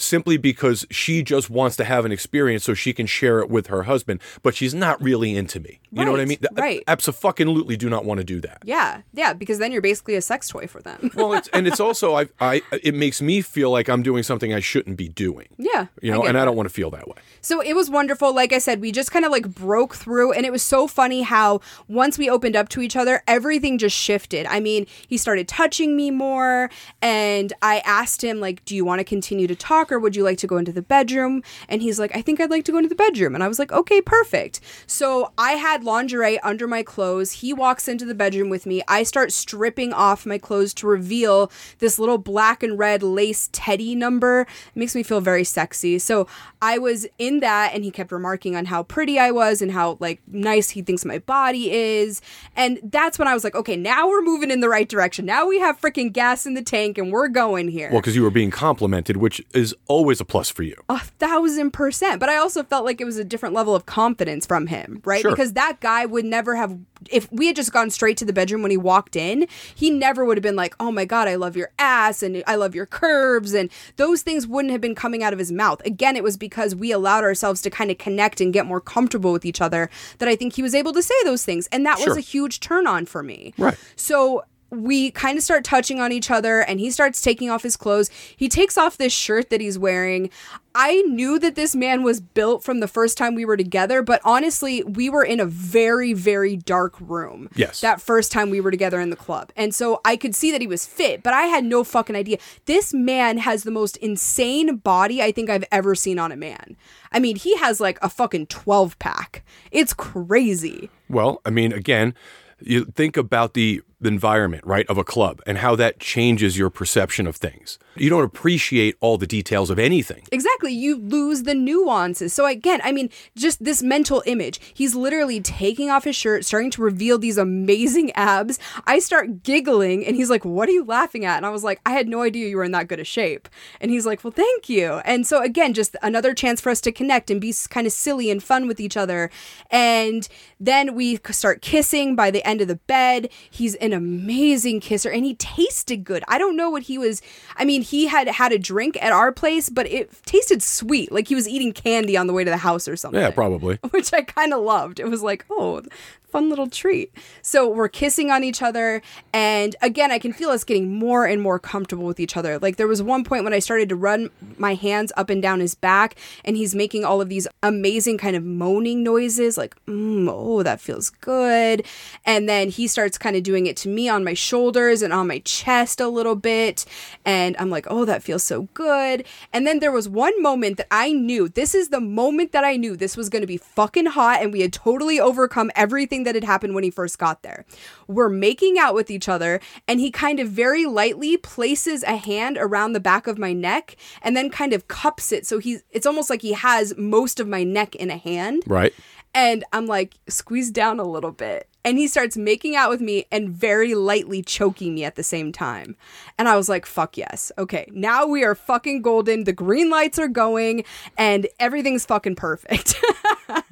[0.00, 3.68] simply because she just wants to have an experience so she can share it with
[3.68, 5.80] her husband, but she's not really into me.
[5.90, 6.38] You right, know what I mean?
[6.52, 6.82] Right.
[6.86, 8.58] Absolutely do not want to do that.
[8.64, 9.02] Yeah.
[9.12, 9.32] Yeah.
[9.32, 11.10] Because then you're basically a sex toy for them.
[11.14, 14.52] well, it's, and it's also, I, I, it makes me feel like I'm doing something
[14.52, 15.48] I shouldn't be doing.
[15.56, 15.86] Yeah.
[16.02, 16.42] You know, I and that.
[16.42, 17.16] I don't want to feel that way.
[17.40, 18.34] So it was wonderful.
[18.34, 21.22] Like I said, we just kind of like broke through, and it was so funny
[21.22, 24.46] how once we opened up to each other, everything just shifted.
[24.46, 26.70] I mean, he started touching me more,
[27.00, 30.24] and I asked him, like, do you want to continue to talk or would you
[30.24, 31.42] like to go into the bedroom?
[31.68, 33.34] And he's like, I think I'd like to go into the bedroom.
[33.34, 34.60] And I was like, okay, perfect.
[34.86, 37.32] So I had lingerie under my clothes.
[37.32, 38.82] He walks into the bedroom with me.
[38.88, 43.94] I start stripping off my clothes to reveal this little black and red lace teddy
[43.94, 44.42] number.
[44.42, 45.98] It makes me feel very sexy.
[45.98, 46.26] So
[46.60, 49.96] I was in that and he kept remarking on how pretty I was and how
[50.00, 52.20] like nice he thinks my body is.
[52.56, 55.24] And that's when I was like, okay, now we're moving in the right direction.
[55.26, 57.90] Now we have freaking gas in the tank and we're going here.
[57.90, 60.74] Well, because you were being complimented, which is always a plus for you.
[60.88, 62.20] A thousand percent.
[62.20, 65.22] But I also felt like it was a different level of confidence from him, right?
[65.22, 65.30] Sure.
[65.30, 66.76] Because that guy would never have,
[67.10, 70.24] if we had just gone straight to the bedroom when he walked in, he never
[70.24, 72.86] would have been like, oh my God, I love your ass and I love your
[72.86, 73.54] curves.
[73.54, 75.80] And those things wouldn't have been coming out of his mouth.
[75.86, 79.32] Again, it was because we allowed ourselves to kind of connect and get more comfortable
[79.32, 81.66] with each other that I think he was able to say those things.
[81.72, 82.08] And that Sure.
[82.08, 83.54] was a huge turn on for me.
[83.56, 83.76] Right.
[83.96, 87.76] So we kind of start touching on each other and he starts taking off his
[87.76, 88.10] clothes.
[88.36, 90.30] He takes off this shirt that he's wearing.
[90.74, 94.20] I knew that this man was built from the first time we were together, but
[94.24, 97.48] honestly, we were in a very, very dark room.
[97.56, 97.80] Yes.
[97.80, 99.50] That first time we were together in the club.
[99.56, 102.38] And so I could see that he was fit, but I had no fucking idea.
[102.66, 106.76] This man has the most insane body I think I've ever seen on a man.
[107.10, 109.44] I mean, he has like a fucking 12 pack.
[109.72, 110.90] It's crazy.
[111.08, 112.14] Well, I mean, again,
[112.60, 117.26] you think about the environment, right, of a club and how that changes your perception
[117.26, 117.78] of things.
[117.96, 120.22] You don't appreciate all the details of anything.
[120.30, 120.72] Exactly.
[120.72, 122.32] You lose the nuances.
[122.32, 124.60] So again, I mean, just this mental image.
[124.72, 128.58] He's literally taking off his shirt, starting to reveal these amazing abs.
[128.86, 131.80] I start giggling and he's like, "What are you laughing at?" And I was like,
[131.84, 133.48] "I had no idea you were in that good a shape."
[133.80, 136.92] And he's like, "Well, thank you." And so again, just another chance for us to
[136.92, 139.30] connect and be kind of silly and fun with each other.
[139.70, 140.28] And
[140.60, 143.28] then we start kissing by the end of the bed.
[143.50, 146.22] He's an amazing kisser and he tasted good.
[146.28, 147.22] I don't know what he was
[147.56, 151.28] I mean, he had had a drink at our place, but it tasted sweet, like
[151.28, 153.20] he was eating candy on the way to the house or something.
[153.20, 153.76] Yeah, probably.
[153.90, 155.00] Which I kind of loved.
[155.00, 155.82] It was like, oh,
[156.30, 157.12] fun little treat.
[157.42, 159.02] So we're kissing on each other.
[159.32, 162.58] And again, I can feel us getting more and more comfortable with each other.
[162.58, 165.60] Like there was one point when I started to run my hands up and down
[165.60, 170.28] his back, and he's making all of these amazing kind of moaning noises, like, mm,
[170.30, 171.84] oh, that feels good.
[172.24, 175.28] And then he starts kind of doing it to me on my shoulders and on
[175.28, 176.84] my chest a little bit.
[177.24, 179.24] And I'm like, oh, that feels so good.
[179.52, 182.76] And then there was one moment that I knew this is the moment that I
[182.76, 186.34] knew this was going to be fucking hot and we had totally overcome everything that
[186.34, 187.64] had happened when he first got there.
[188.06, 192.58] We're making out with each other and he kind of very lightly places a hand
[192.58, 196.06] around the back of my neck and then kind of cups it so he's it's
[196.06, 198.62] almost like he has most of my neck in a hand.
[198.66, 198.92] Right.
[199.34, 201.68] And I'm like, squeeze down a little bit.
[201.88, 205.52] And he starts making out with me and very lightly choking me at the same
[205.52, 205.96] time.
[206.36, 207.50] And I was like, fuck yes.
[207.56, 209.44] Okay, now we are fucking golden.
[209.44, 210.84] The green lights are going
[211.16, 212.94] and everything's fucking perfect.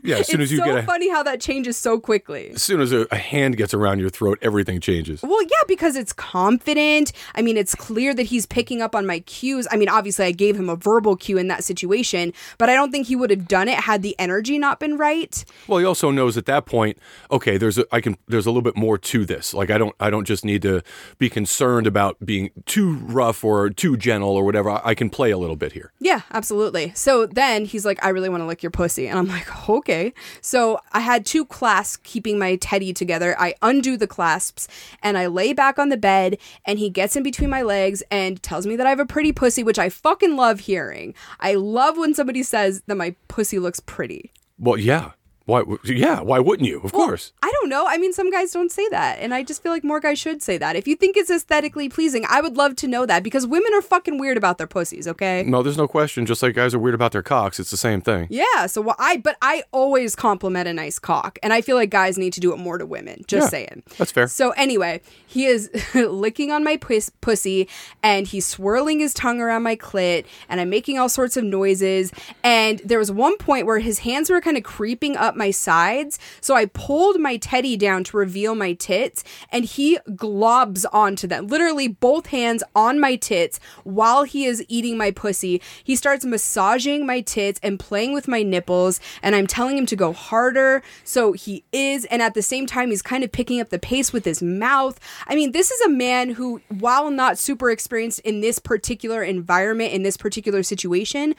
[0.06, 2.50] Yeah, as soon it's as you so get a funny how that changes so quickly.
[2.50, 5.20] as soon as a, a hand gets around your throat, everything changes.
[5.22, 7.12] Well, yeah, because it's confident.
[7.34, 9.66] I mean, it's clear that he's picking up on my cues.
[9.70, 12.92] I mean, obviously, I gave him a verbal cue in that situation, but I don't
[12.92, 15.44] think he would have done it had the energy not been right.
[15.66, 16.98] Well, he also knows at that point,
[17.32, 19.52] okay, there's a I can there's a little bit more to this.
[19.52, 20.82] Like I don't I don't just need to
[21.18, 24.70] be concerned about being too rough or too gentle or whatever.
[24.70, 25.92] I, I can play a little bit here.
[25.98, 26.92] Yeah, absolutely.
[26.94, 29.08] So then he's like, I really want to lick your pussy.
[29.08, 30.12] And I'm like, okay.
[30.40, 33.34] So I had two clasps keeping my teddy together.
[33.38, 34.68] I undo the clasps
[35.02, 38.42] and I lay back on the bed and he gets in between my legs and
[38.42, 41.14] tells me that I have a pretty pussy, which I fucking love hearing.
[41.40, 44.32] I love when somebody says that my pussy looks pretty.
[44.58, 45.10] Well, yeah.
[45.46, 45.62] Why?
[45.84, 46.20] Yeah.
[46.20, 46.80] Why wouldn't you?
[46.82, 47.32] Of course.
[47.42, 47.86] I don't know.
[47.86, 49.18] I mean, some guys don't say that.
[49.20, 50.76] And I just feel like more guys should say that.
[50.76, 53.80] If you think it's aesthetically pleasing, I would love to know that because women are
[53.82, 55.44] fucking weird about their pussies, okay?
[55.46, 56.26] No, there's no question.
[56.26, 58.26] Just like guys are weird about their cocks, it's the same thing.
[58.28, 61.90] Yeah, so what I but I always compliment a nice cock, and I feel like
[61.90, 63.24] guys need to do it more to women.
[63.28, 63.82] Just Yeah, saying.
[63.98, 64.26] that's fair.
[64.26, 67.68] So anyway, he is licking on my pus- pussy,
[68.02, 72.10] and he's swirling his tongue around my clit, and I'm making all sorts of noises.
[72.42, 76.18] And there was one point where his hands were kind of creeping up my sides,
[76.40, 81.46] so I pulled my teddy down to reveal my tits, and he globs onto them,
[81.46, 85.60] literally both hands on my tits while he is eating my pussy.
[85.84, 89.96] He starts massaging my tits and playing with my nipples, and I'm telling him to
[89.96, 90.82] go harder.
[91.04, 94.12] So he is, and at the same time, he's kind of picking up the pace
[94.12, 94.98] with his mouth.
[95.26, 99.92] I mean, this is a man who, while not super experienced in this particular environment,
[99.92, 101.34] in this particular situation,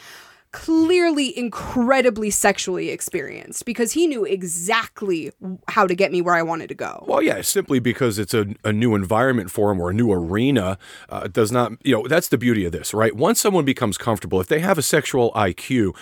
[0.57, 5.31] clearly incredibly sexually experienced because he knew exactly
[5.67, 7.05] how to get me where I wanted to go.
[7.07, 10.79] Well, yeah, simply because it's a, a new environment for him or a new arena
[11.09, 13.15] uh, does not, you know, that's the beauty of this, right?
[13.15, 15.95] Once someone becomes comfortable, if they have a sexual IQ,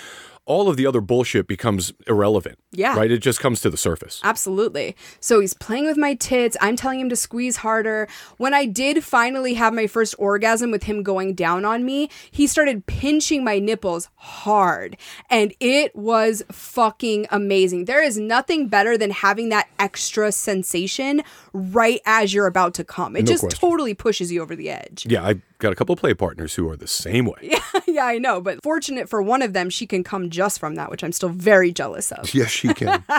[0.45, 2.59] all of the other bullshit becomes irrelevant.
[2.71, 2.95] Yeah.
[2.95, 3.09] Right?
[3.09, 4.21] It just comes to the surface.
[4.23, 4.95] Absolutely.
[5.19, 6.55] So he's playing with my tits.
[6.61, 8.07] I'm telling him to squeeze harder.
[8.37, 12.45] When I did finally have my first orgasm with him going down on me, he
[12.47, 14.97] started pinching my nipples hard.
[15.29, 17.85] And it was fucking amazing.
[17.85, 21.23] There is nothing better than having that extra sensation
[21.53, 23.15] right as you're about to come.
[23.15, 23.59] It No just question.
[23.59, 25.07] totally pushes you over the edge.
[25.09, 27.39] Yeah, I got a couple play partners who are the same way.
[27.41, 28.41] Yeah, yeah, I know.
[28.41, 31.29] But fortunate for one of them, she can come just from that, which I'm still
[31.29, 32.33] very jealous of.
[32.33, 33.03] Yes, she can.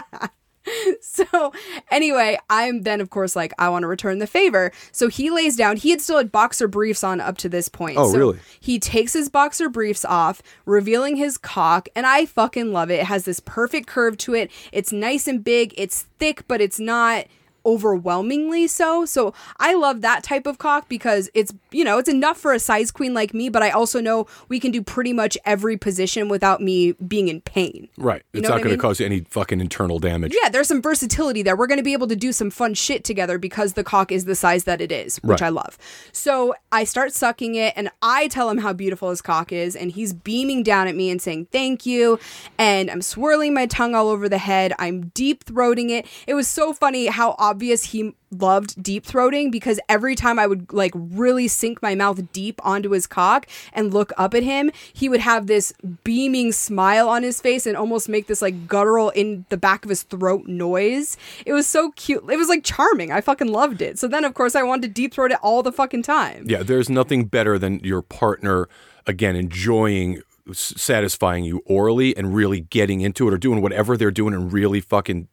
[1.00, 1.52] So
[1.90, 4.72] anyway, I'm then of course like I want to return the favor.
[4.92, 5.76] So he lays down.
[5.76, 7.96] He had still had boxer briefs on up to this point.
[7.96, 8.38] Oh, so really?
[8.60, 13.00] He takes his boxer briefs off, revealing his cock, and I fucking love it.
[13.00, 14.50] It has this perfect curve to it.
[14.72, 15.72] It's nice and big.
[15.76, 17.26] It's thick, but it's not
[17.66, 19.04] overwhelmingly so.
[19.04, 22.58] So I love that type of cock because it's, you know, it's enough for a
[22.58, 26.28] size queen like me, but I also know we can do pretty much every position
[26.28, 27.88] without me being in pain.
[27.98, 28.22] right.
[28.32, 28.78] You It's not going mean?
[28.78, 30.34] to cause you any fucking internal damage.
[30.42, 31.56] Yeah, there's some versatility there.
[31.56, 34.24] We're going to be able to do some fun shit together because the cock is
[34.26, 35.46] the size that it is, which Right.
[35.46, 35.76] I love.
[36.12, 39.90] So I start sucking it and I tell him how beautiful his cock is, and
[39.90, 42.18] he's beaming down at me and saying thank you.
[42.58, 44.72] And I'm swirling my tongue all over the head.
[44.78, 46.06] I'm deep throating it.
[46.26, 50.72] It was so funny how obvious he loved deep throating because every time I would
[50.72, 55.08] like really sink my mouth deep onto his cock and look up at him, he
[55.08, 55.72] would have this
[56.04, 59.88] beaming smile on his face and almost make this like guttural in the back of
[59.88, 61.16] his throat noise.
[61.44, 62.24] It was so cute.
[62.30, 63.12] It was like charming.
[63.12, 63.98] I fucking loved it.
[63.98, 66.44] So then of course I wanted to deep throat it all the fucking time.
[66.48, 68.68] Yeah, there's nothing better than your partner,
[69.06, 70.22] again, enjoying
[70.52, 74.80] satisfying you orally and really getting into it or doing whatever they're doing and really
[74.80, 75.28] fucking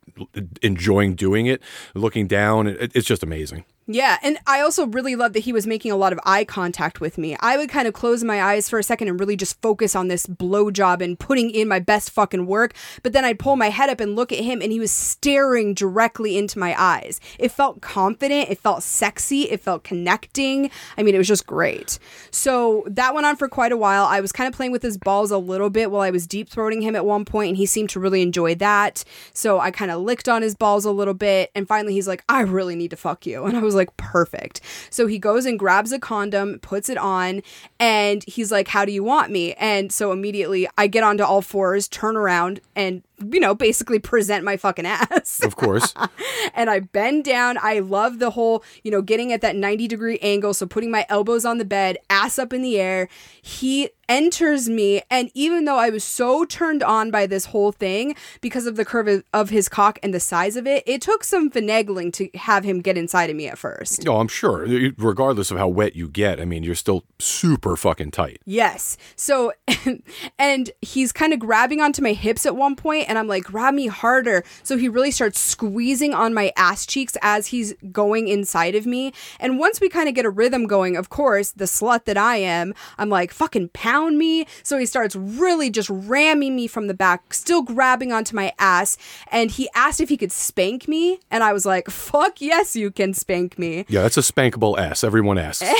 [0.62, 1.62] enjoying doing it,
[1.94, 2.68] looking down.
[2.68, 3.66] It, it's just amazing.
[3.86, 7.02] Yeah, and I also really loved that he was making a lot of eye contact
[7.02, 7.36] with me.
[7.42, 10.08] I would kind of close my eyes for a second and really just focus on
[10.08, 12.74] this blowjob and putting in my best fucking work.
[13.04, 15.74] But then I'd pull my head up and look at him, and he was staring
[15.74, 17.20] directly into my eyes.
[17.38, 20.72] It felt confident, it felt sexy, it felt connecting.
[20.98, 22.00] I mean, it was just great.
[22.32, 24.06] So that went on for quite a while.
[24.06, 26.50] I was kind of playing with his balls a little bit while I was deep
[26.50, 29.04] throating him at one point, and he seemed to really enjoy that.
[29.34, 32.24] So I kind of licked on his balls a little bit, and finally he's like,
[32.30, 33.44] I really need to fuck you.
[33.54, 34.62] And I was like, perfect.
[34.90, 37.42] So he goes and grabs a condom, puts it on,
[37.80, 39.54] and he's like, How do you want me?
[39.54, 44.44] And so immediately I get onto all fours, turn around, and you know, basically present
[44.44, 45.42] my fucking ass.
[45.44, 45.94] Of course.
[46.54, 47.58] and I bend down.
[47.62, 50.54] I love the whole, you know, getting at that 90 degree angle.
[50.54, 53.08] So putting my elbows on the bed, ass up in the air.
[53.42, 55.02] He enters me.
[55.10, 58.86] And even though I was so turned on by this whole thing because of the
[58.86, 62.64] curve of- his cock and the size of it, it took some finagling to have
[62.64, 64.04] him get inside of me at first.
[64.04, 64.66] No, I'm sure.
[64.98, 68.42] Regardless of how wet you get, I mean, you're still super fucking tight.
[68.46, 68.98] Yes.
[69.16, 69.54] So,
[70.40, 73.76] and he's kind of grabbing onto my hips at one point, and I'm like, grab
[73.76, 74.44] me harder.
[74.64, 79.14] So he really starts squeezing on my ass cheeks as he's going inside of me.
[79.40, 82.38] And once we kind of get a rhythm going, of course, the slut that I
[82.38, 84.48] am, I'm like, fucking pound me.
[84.64, 88.98] So he starts really just ramming me from the back, still grabbing onto my ass.
[89.32, 91.20] And he asked if he could spank me.
[91.30, 93.86] And I was like, fuck yes, you can spank me.
[93.90, 95.04] Yeah, that's a spankable ass.
[95.04, 95.64] Everyone asks.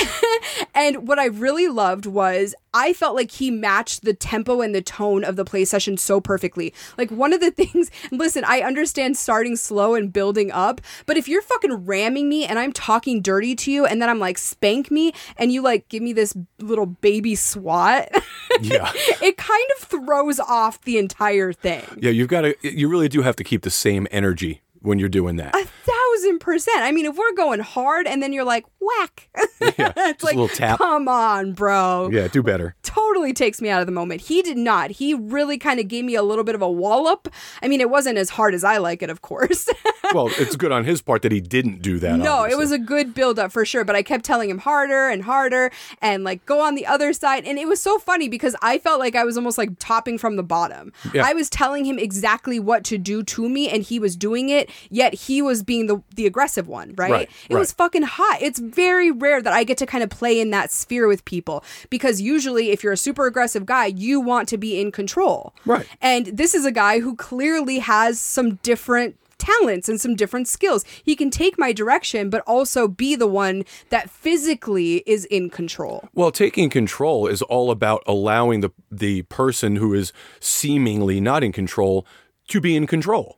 [0.74, 4.82] And what I really loved was I felt like he matched the tempo and the
[4.82, 6.74] tone of the play session so perfectly.
[6.98, 11.28] Like one of the things, listen, I understand starting slow and building up, but if
[11.28, 14.90] you're fucking ramming me and I'm talking dirty to you and then I'm like spank
[14.90, 18.08] me and you like give me this little baby swat,
[18.60, 18.90] yeah.
[19.22, 21.84] it kind of throws off the entire thing.
[22.00, 25.08] Yeah, you've got to, you really do have to keep the same energy when you're
[25.08, 25.54] doing that.
[25.56, 25.66] A
[26.14, 26.82] thousand percent.
[26.82, 29.28] I mean, if we're going hard and then you're like whack,
[29.78, 30.78] Yeah, it's just a like, little tap.
[30.78, 32.10] come on, bro.
[32.12, 32.76] Yeah, do better.
[32.82, 34.20] totally takes me out of the moment.
[34.22, 34.90] He did not.
[34.92, 37.28] He really kind of gave me a little bit of a wallop.
[37.62, 39.68] I mean, it wasn't as hard as I like it, of course.
[40.12, 42.18] Well, it's good on his part that he didn't do that.
[42.18, 45.08] no, it was a good build up for sure, but I kept telling him harder
[45.08, 47.44] and harder and like go on the other side.
[47.46, 50.36] And it was so funny because I felt like I was almost like topping from
[50.36, 50.92] the bottom.
[51.14, 51.24] Yeah.
[51.26, 54.68] I was telling him exactly what to do to me and he was doing it,
[54.90, 57.10] yet he was being the, the aggressive one, right?
[57.10, 58.38] Right, it was fucking hot.
[58.40, 61.64] It's very rare that I get to kind of play in that sphere with people
[61.90, 65.54] because usually if you're a super aggressive guy, you want to be in control.
[65.64, 65.86] Right.
[66.00, 70.84] And this is a guy who clearly has some different talents and some different skills.
[71.02, 76.08] He can take my direction, but also be the one that physically is in control.
[76.14, 81.52] Well, taking control is all about allowing the the person who is seemingly not in
[81.52, 82.06] control
[82.48, 83.36] to be in control.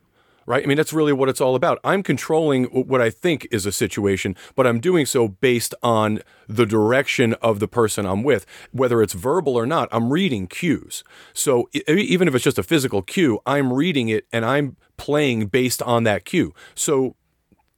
[0.49, 0.63] Right?
[0.63, 1.77] I mean, that's really what it's all about.
[1.83, 6.65] I'm controlling what I think is a situation, but I'm doing so based on the
[6.65, 8.45] direction of the person I'm with.
[8.71, 11.03] Whether it's verbal or not, I'm reading cues.
[11.33, 15.81] So even if it's just a physical cue, I'm reading it and I'm playing based
[15.81, 16.53] on that cue.
[16.75, 17.17] So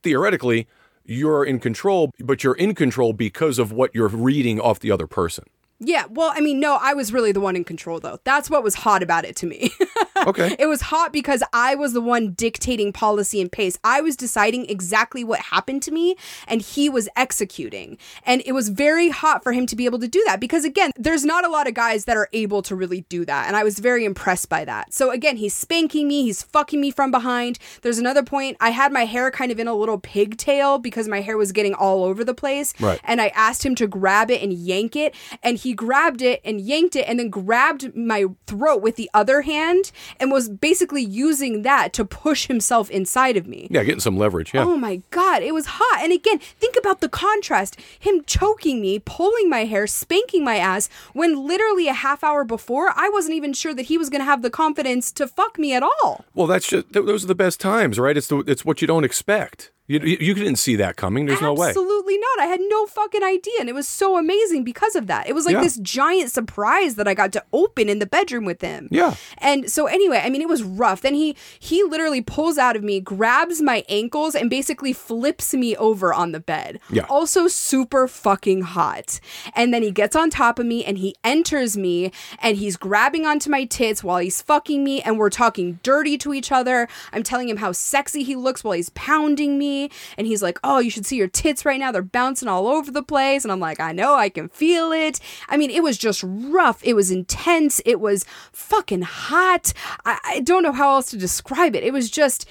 [0.04, 0.68] theoretically,
[1.04, 5.08] you're in control, but you're in control because of what you're reading off the other
[5.08, 5.46] person.
[5.82, 8.20] Yeah, well, I mean, no, I was really the one in control, though.
[8.26, 9.72] That's what was hot about it to me.
[10.28, 10.54] okay.
[10.60, 13.80] It was hot because I was the one dictating policy and pace.
[13.82, 16.18] I was deciding exactly what happened to me,
[16.50, 17.98] and he was executing.
[18.26, 20.92] And it was very hot for him to be able to do that because, again,
[20.98, 23.48] there's not a lot of guys that are able to really do that.
[23.48, 24.94] And I was very impressed by that.
[24.94, 27.58] So, again, he's spanking me, he's fucking me from behind.
[27.84, 28.58] There's another point.
[28.60, 31.74] I had my hair kind of in a little pigtail because my hair was getting
[31.74, 32.74] all over the place.
[32.82, 33.00] Right.
[33.06, 36.42] And I asked him to grab it and yank it, and he he grabbed it
[36.44, 41.04] and yanked it and then grabbed my throat with the other hand and was basically
[41.04, 43.68] using that to push himself inside of me.
[43.70, 44.52] Yeah, getting some leverage.
[44.52, 44.64] Yeah.
[44.64, 46.00] Oh my God, it was hot.
[46.02, 50.90] And again, think about the contrast him choking me, pulling my hair, spanking my ass,
[51.14, 54.26] when literally a half hour before, I wasn't even sure that he was going to
[54.26, 56.26] have the confidence to fuck me at all.
[56.34, 58.18] Well, that's just, those are the best times, right?
[58.18, 59.70] It's, the, it's what you don't expect.
[59.90, 61.26] You, you didn't see that coming.
[61.26, 61.70] There's Absolutely no way.
[61.70, 62.40] Absolutely not.
[62.42, 63.54] I had no fucking idea.
[63.60, 65.28] And it was so amazing because of that.
[65.28, 65.64] It was like Yeah.
[65.64, 68.88] this giant surprise that I got to open in the bedroom with him.
[68.92, 69.16] Yeah.
[69.40, 71.02] And so anyway, I mean it was rough.
[71.02, 75.76] Then he he literally pulls out of me, grabs my ankles, and basically flips me
[75.78, 76.80] over on the bed.
[76.92, 77.08] Yeah.
[77.10, 79.20] Also super fucking hot.
[79.56, 82.12] And then he gets on top of me and he enters me
[82.44, 86.32] and he's grabbing onto my tits while he's fucking me and we're talking dirty to
[86.32, 86.88] each other.
[87.12, 89.79] I'm telling him how sexy he looks while he's pounding me
[90.18, 91.92] and he's like, "Oh, you should see your tits right now.
[91.92, 95.20] They're bouncing all over the place." And I'm like, "I know, I can feel it."
[95.48, 96.80] I mean, it was just rough.
[96.84, 97.82] It was intense.
[97.86, 99.74] It was fucking hot.
[100.06, 101.84] I, I don't know how else to describe it.
[101.84, 102.48] It was just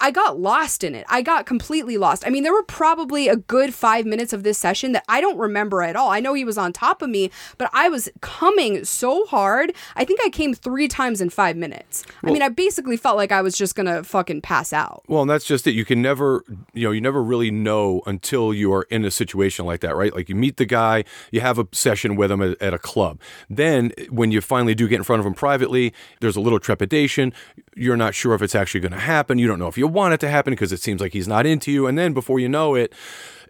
[0.00, 1.06] I got lost in it.
[1.08, 2.26] I got completely lost.
[2.26, 5.38] I mean, there were probably a good five minutes of this session that I don't
[5.38, 6.10] remember at all.
[6.10, 9.72] I know he was on top of me, but I was coming so hard.
[9.96, 12.04] I think I came three times in five minutes.
[12.22, 15.04] I mean, I basically felt like I was just gonna fucking pass out.
[15.08, 15.72] Well, and that's just it.
[15.72, 19.66] You can never, you know, you never really know until you are in a situation
[19.66, 20.14] like that, right?
[20.14, 23.20] Like you meet the guy, you have a session with him at, at a club.
[23.48, 27.32] Then, when you finally do get in front of him privately, there's a little trepidation.
[27.76, 29.38] You're not sure if it's actually going to happen.
[29.38, 31.46] You don't know if you want it to happen because it seems like he's not
[31.46, 31.86] into you.
[31.86, 32.92] And then before you know it,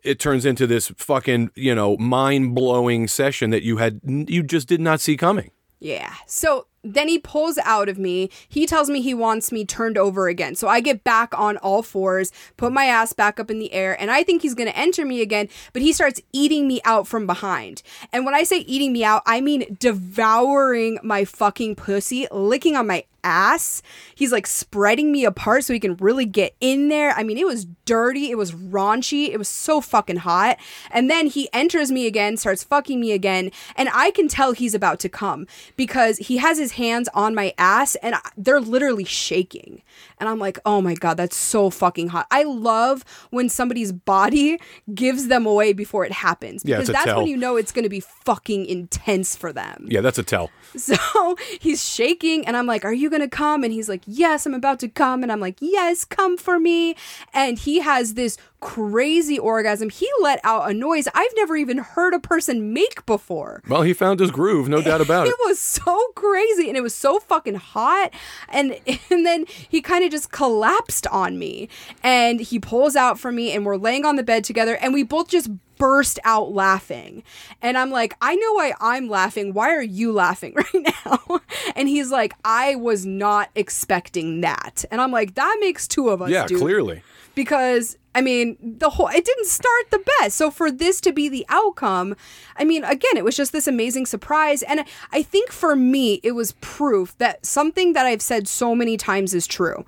[0.02, 4.68] it turns into this fucking, you know, mind blowing session that you had, you just
[4.68, 5.50] did not see coming.
[5.80, 6.14] Yeah.
[6.26, 8.30] So then he pulls out of me.
[8.48, 10.54] He tells me he wants me turned over again.
[10.54, 14.00] So I get back on all fours, put my ass back up in the air,
[14.00, 17.06] and I think he's going to enter me again, but he starts eating me out
[17.06, 17.82] from behind.
[18.12, 22.86] And when I say eating me out, I mean devouring my fucking pussy, licking on
[22.86, 23.82] my ass.
[24.14, 27.10] He's like spreading me apart so he can really get in there.
[27.12, 30.58] I mean, it was dirty, it was raunchy, it was so fucking hot.
[30.90, 34.74] And then he enters me again, starts fucking me again, and I can tell he's
[34.74, 35.46] about to come
[35.76, 39.82] because he has his hands on my ass and they're literally shaking.
[40.18, 44.58] And I'm like, "Oh my god, that's so fucking hot." I love when somebody's body
[44.94, 47.18] gives them away before it happens because a that's tell.
[47.18, 49.86] when you know it's going to be fucking intense for them.
[49.90, 50.50] Yeah, that's a tell.
[50.76, 53.64] So he's shaking, and I'm like, Are you gonna come?
[53.64, 55.22] And he's like, Yes, I'm about to come.
[55.22, 56.96] And I'm like, Yes, come for me.
[57.32, 59.90] And he has this crazy orgasm.
[59.90, 63.62] He let out a noise I've never even heard a person make before.
[63.68, 65.30] Well, he found his groove, no doubt about it.
[65.30, 68.10] It was so crazy and it was so fucking hot.
[68.48, 68.78] And
[69.10, 71.68] and then he kind of just collapsed on me.
[72.02, 75.02] And he pulls out from me and we're laying on the bed together and we
[75.02, 77.22] both just burst out laughing.
[77.62, 79.52] And I'm like, I know why I'm laughing.
[79.52, 81.40] Why are you laughing right now?
[81.76, 84.84] And he's like, I was not expecting that.
[84.90, 86.30] And I'm like, that makes two of us.
[86.30, 87.02] Yeah, dude clearly.
[87.34, 90.36] because I mean the whole it didn't start the best.
[90.36, 92.14] So for this to be the outcome,
[92.56, 96.32] I mean again it was just this amazing surprise and I think for me it
[96.32, 99.84] was proof that something that I've said so many times is true.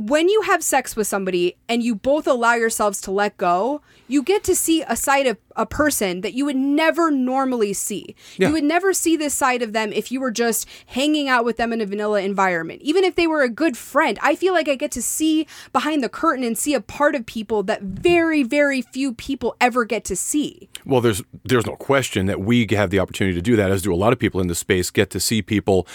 [0.00, 4.22] When you have sex with somebody and you both allow yourselves to let go, you
[4.22, 8.16] get to see a side of a person that you would never normally see.
[8.38, 8.48] Yeah.
[8.48, 11.58] You would never see this side of them if you were just hanging out with
[11.58, 12.80] them in a vanilla environment.
[12.80, 16.02] Even if they were a good friend, I feel like I get to see behind
[16.02, 20.02] the curtain and see a part of people that very, very few people ever get
[20.06, 20.70] to see.
[20.86, 23.92] Well, there's there's no question that we have the opportunity to do that, as do
[23.92, 25.86] a lot of people in this space, get to see people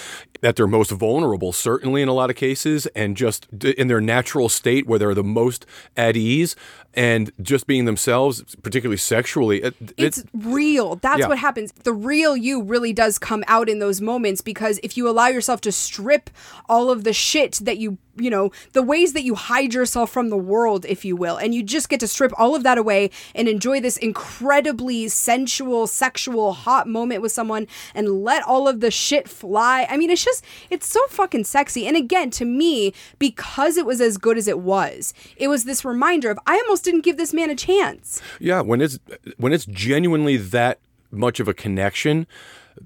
[0.44, 4.48] at their most vulnerable, certainly in a lot of cases, and just in their natural
[4.48, 5.66] state where they're the most
[5.98, 6.56] at ease
[6.96, 9.62] and just being themselves, particularly sexually.
[9.62, 10.96] It, It's real.
[10.96, 11.28] That's Yeah.
[11.28, 11.72] what happens.
[11.84, 15.62] The real you really does come out in those moments because if you allow yourself
[15.62, 16.30] to strip
[16.70, 20.30] all of the shit that you, you know, the ways that you hide yourself from
[20.30, 23.12] the world, if you will, and you just get to strip all of that away
[23.34, 28.92] and enjoy this incredibly sensual, sexual, hot moment with someone and let all of the
[28.92, 29.88] shit fly.
[29.90, 31.88] I mean, it's just, it's so fucking sexy.
[31.88, 35.84] And again, to me, because it was as good as it was, it was this
[35.84, 38.22] reminder of I almost didn't give this man a chance.
[38.40, 39.00] Yeah, when it's
[39.38, 40.80] when it's genuinely that
[41.12, 42.28] much of a connection,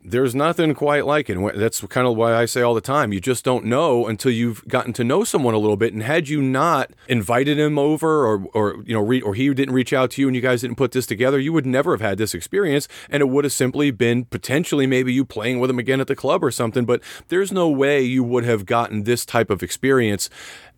[0.04, 1.38] there's nothing quite like it.
[1.56, 4.68] That's kind of why I say all the time, you just don't know until you've
[4.68, 5.94] gotten to know someone a little bit.
[5.94, 9.74] And had you not invited him over, or or you know, re- or he didn't
[9.74, 12.02] reach out to you, and you guys didn't put this together, you would never have
[12.02, 15.80] had this experience, and it would have simply been potentially maybe you playing with him
[15.80, 16.86] again at the club or something.
[16.86, 20.30] But there's no way you would have gotten this type of experience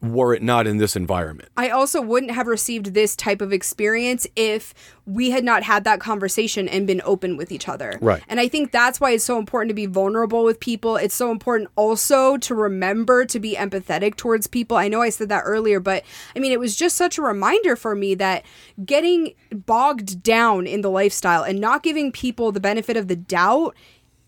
[0.02, 1.50] were it not in this environment.
[1.56, 4.74] I also wouldn't have received this type of experience if
[5.06, 8.00] we had not had that conversation and been open with each other.
[8.02, 8.24] Right.
[8.28, 10.96] And I think that's why it's so important to be vulnerable with people.
[10.96, 14.78] It's so important also to remember to be empathetic towards people.
[14.78, 16.04] I know I said that earlier, but
[16.36, 18.46] I mean, it was just such a reminder for me that
[18.86, 23.76] getting bogged down in the lifestyle and not giving people the benefit of the doubt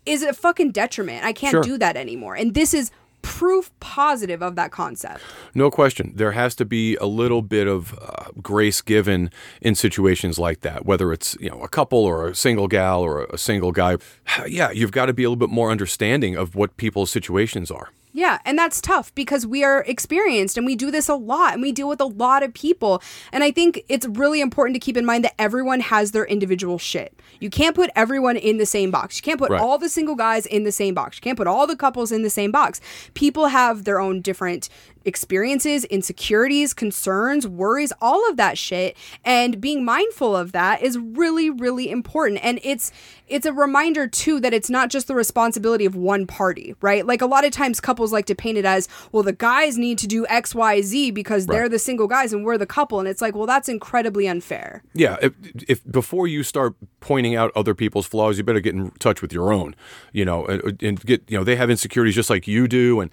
[0.04, 1.24] is a fucking detriment.
[1.24, 1.62] I can't Sure.
[1.62, 2.34] do that anymore.
[2.34, 2.90] And this is
[3.24, 5.20] proof positive of that concept.
[5.54, 6.12] No question.
[6.14, 10.84] There has to be a little bit of uh, grace given in situations like that,
[10.84, 13.96] whether it's you know a couple or a single gal or a single guy.
[14.46, 17.90] Yeah, you've got to be a little bit more understanding of what people's situations are.
[18.16, 21.60] Yeah, and that's tough because we are experienced and we do this a lot and
[21.60, 23.02] we deal with a lot of people.
[23.32, 26.78] And I think it's really important to keep in mind that everyone has their individual
[26.78, 27.18] shit.
[27.40, 29.16] You can't put everyone in the same box.
[29.18, 29.60] You can't put Right.
[29.60, 31.16] all the single guys in the same box.
[31.16, 32.80] You can't put all the couples in the same box.
[33.14, 34.68] People have their own different
[35.04, 38.96] experiences, insecurities, concerns, worries, all of that shit.
[39.24, 42.40] And being mindful of that is really, really important.
[42.42, 42.92] And it's
[43.26, 47.06] it's a reminder too that it's not just the responsibility of one party, right?
[47.06, 49.96] Like a lot of times couples like to paint it as, well, the guys need
[49.98, 52.98] to do XYZ because they're the single guys and we're the couple.
[52.98, 54.82] And it's like, well, that's incredibly unfair.
[54.92, 55.32] Yeah, if,
[55.66, 59.32] if before you start pointing out other people's flaws, you better get in touch with
[59.32, 59.74] your own.
[60.12, 63.10] You know, and, and get you know they have insecurities just like you do, and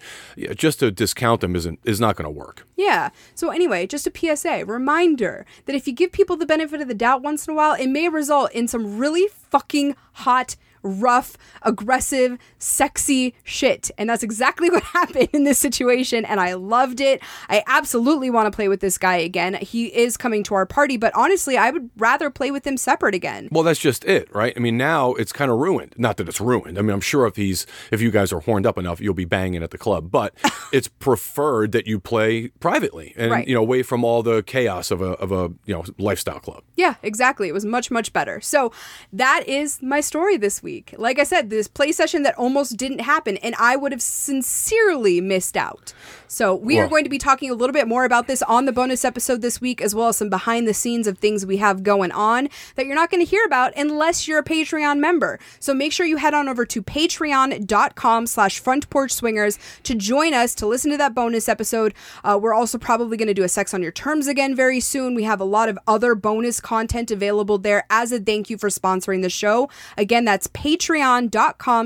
[0.54, 2.66] just to discount them isn't is not going to work.
[2.76, 3.10] Yeah.
[3.34, 6.94] So anyway, just a PSA reminder that if you give people the benefit of the
[6.94, 12.38] doubt once in a while, it may result in some really fucking hot, rough, aggressive,
[12.58, 13.90] sexy shit.
[13.98, 16.24] And that's exactly what happened in this situation.
[16.24, 17.20] And I loved it.
[17.48, 19.54] I absolutely want to play with this guy again.
[19.54, 23.14] He is coming to our party, but honestly, I would rather play with him separate
[23.14, 23.48] again.
[23.50, 24.52] Well, that's just it, right?
[24.56, 25.94] I mean, now it's kind of ruined.
[25.98, 26.78] Not that it's ruined.
[26.78, 29.24] I mean, I'm sure if he's if you guys are horned up enough, you'll be
[29.24, 30.10] banging at the club.
[30.10, 30.34] But
[30.72, 33.46] it's preferred that you play privately and Right.
[33.48, 36.62] you know away from all the chaos of a of a you know lifestyle club.
[36.76, 37.48] Yeah, exactly.
[37.48, 38.40] It was much, much better.
[38.40, 38.72] So
[39.12, 40.71] that is my story this week.
[40.96, 45.20] Like I said, this play session that almost didn't happen, and I would have sincerely
[45.20, 45.92] missed out.
[46.26, 48.72] So we are going to be talking a little bit more about this on the
[48.72, 51.82] bonus episode this week, as well as some behind the scenes of things we have
[51.82, 55.38] going on that you're not going to hear about unless you're a Patreon member.
[55.60, 60.32] So make sure you head on over to patreon.com slash front porch swingers to join
[60.32, 61.92] us to listen to that bonus episode.
[62.24, 65.14] Uh, we're also probably going to do a sex on your terms again very soon.
[65.14, 68.70] We have a lot of other bonus content available there as a thank you for
[68.70, 69.68] sponsoring the show.
[69.98, 70.61] Again, that's patreon.com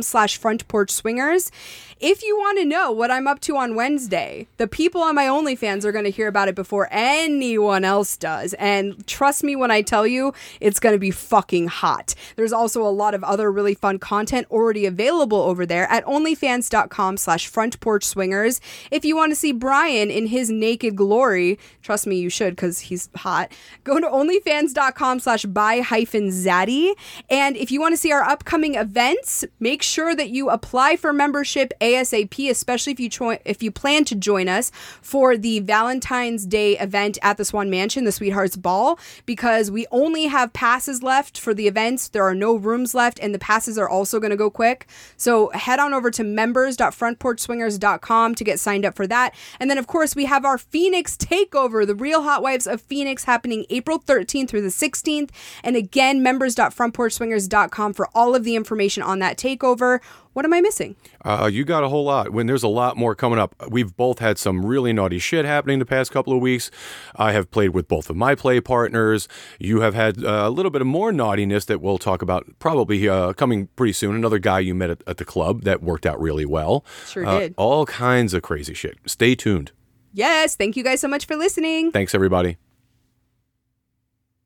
[0.02, 1.50] slash front porch swingers.
[1.98, 5.26] If you want to know what I'm up to on Wednesday, the people on my
[5.26, 8.54] OnlyFans are going to hear about it before anyone else does.
[8.54, 12.14] And trust me when I tell you, it's going to be fucking hot.
[12.36, 17.16] There's also a lot of other really fun content already available over there at onlyfans.com
[17.16, 18.60] slash front porch swingers.
[18.90, 22.80] If you want to see Brian in his naked glory, trust me, you should because
[22.80, 23.52] he's hot.
[23.84, 26.94] Go to onlyfans.com slash buy hyphen zaddy.
[27.30, 29.44] And if you want to see our upcoming upcoming events.
[29.60, 34.04] Make sure that you apply for membership ASAP, especially if you cho- if you plan
[34.06, 34.70] to join us
[35.00, 40.26] for the Valentine's Day event at the Swan Mansion, the Sweethearts Ball, because we only
[40.26, 42.08] have passes left for the events.
[42.08, 44.86] There are no rooms left, and the passes are also going to go quick.
[45.16, 49.34] So head on over to members.frontporchswingers.com to get signed up for that.
[49.60, 53.24] And then, of course, we have our Phoenix Takeover, the Real Hot Wives of Phoenix,
[53.24, 55.30] happening April 13th through the 16th.
[55.62, 60.00] And again, members.frontporchswingers.com for all of the information on that takeover.
[60.36, 60.96] What am I missing?
[61.24, 62.30] Uh, you got a whole lot.
[62.30, 65.78] When there's a lot more coming up, we've both had some really naughty shit happening
[65.78, 66.70] the past couple of weeks.
[67.14, 69.28] I have played with both of my play partners.
[69.58, 73.08] You have had uh, a little bit of more naughtiness that we'll talk about probably
[73.08, 74.14] uh, coming pretty soon.
[74.14, 76.84] Another guy you met at, at, the club that worked out really well.
[77.06, 77.54] Sure uh, did.
[77.56, 78.98] All kinds of crazy shit.
[79.06, 79.72] Stay tuned.
[80.12, 80.54] Yes.
[80.54, 81.92] Thank you guys so much for listening.
[81.92, 82.58] Thanks, everybody.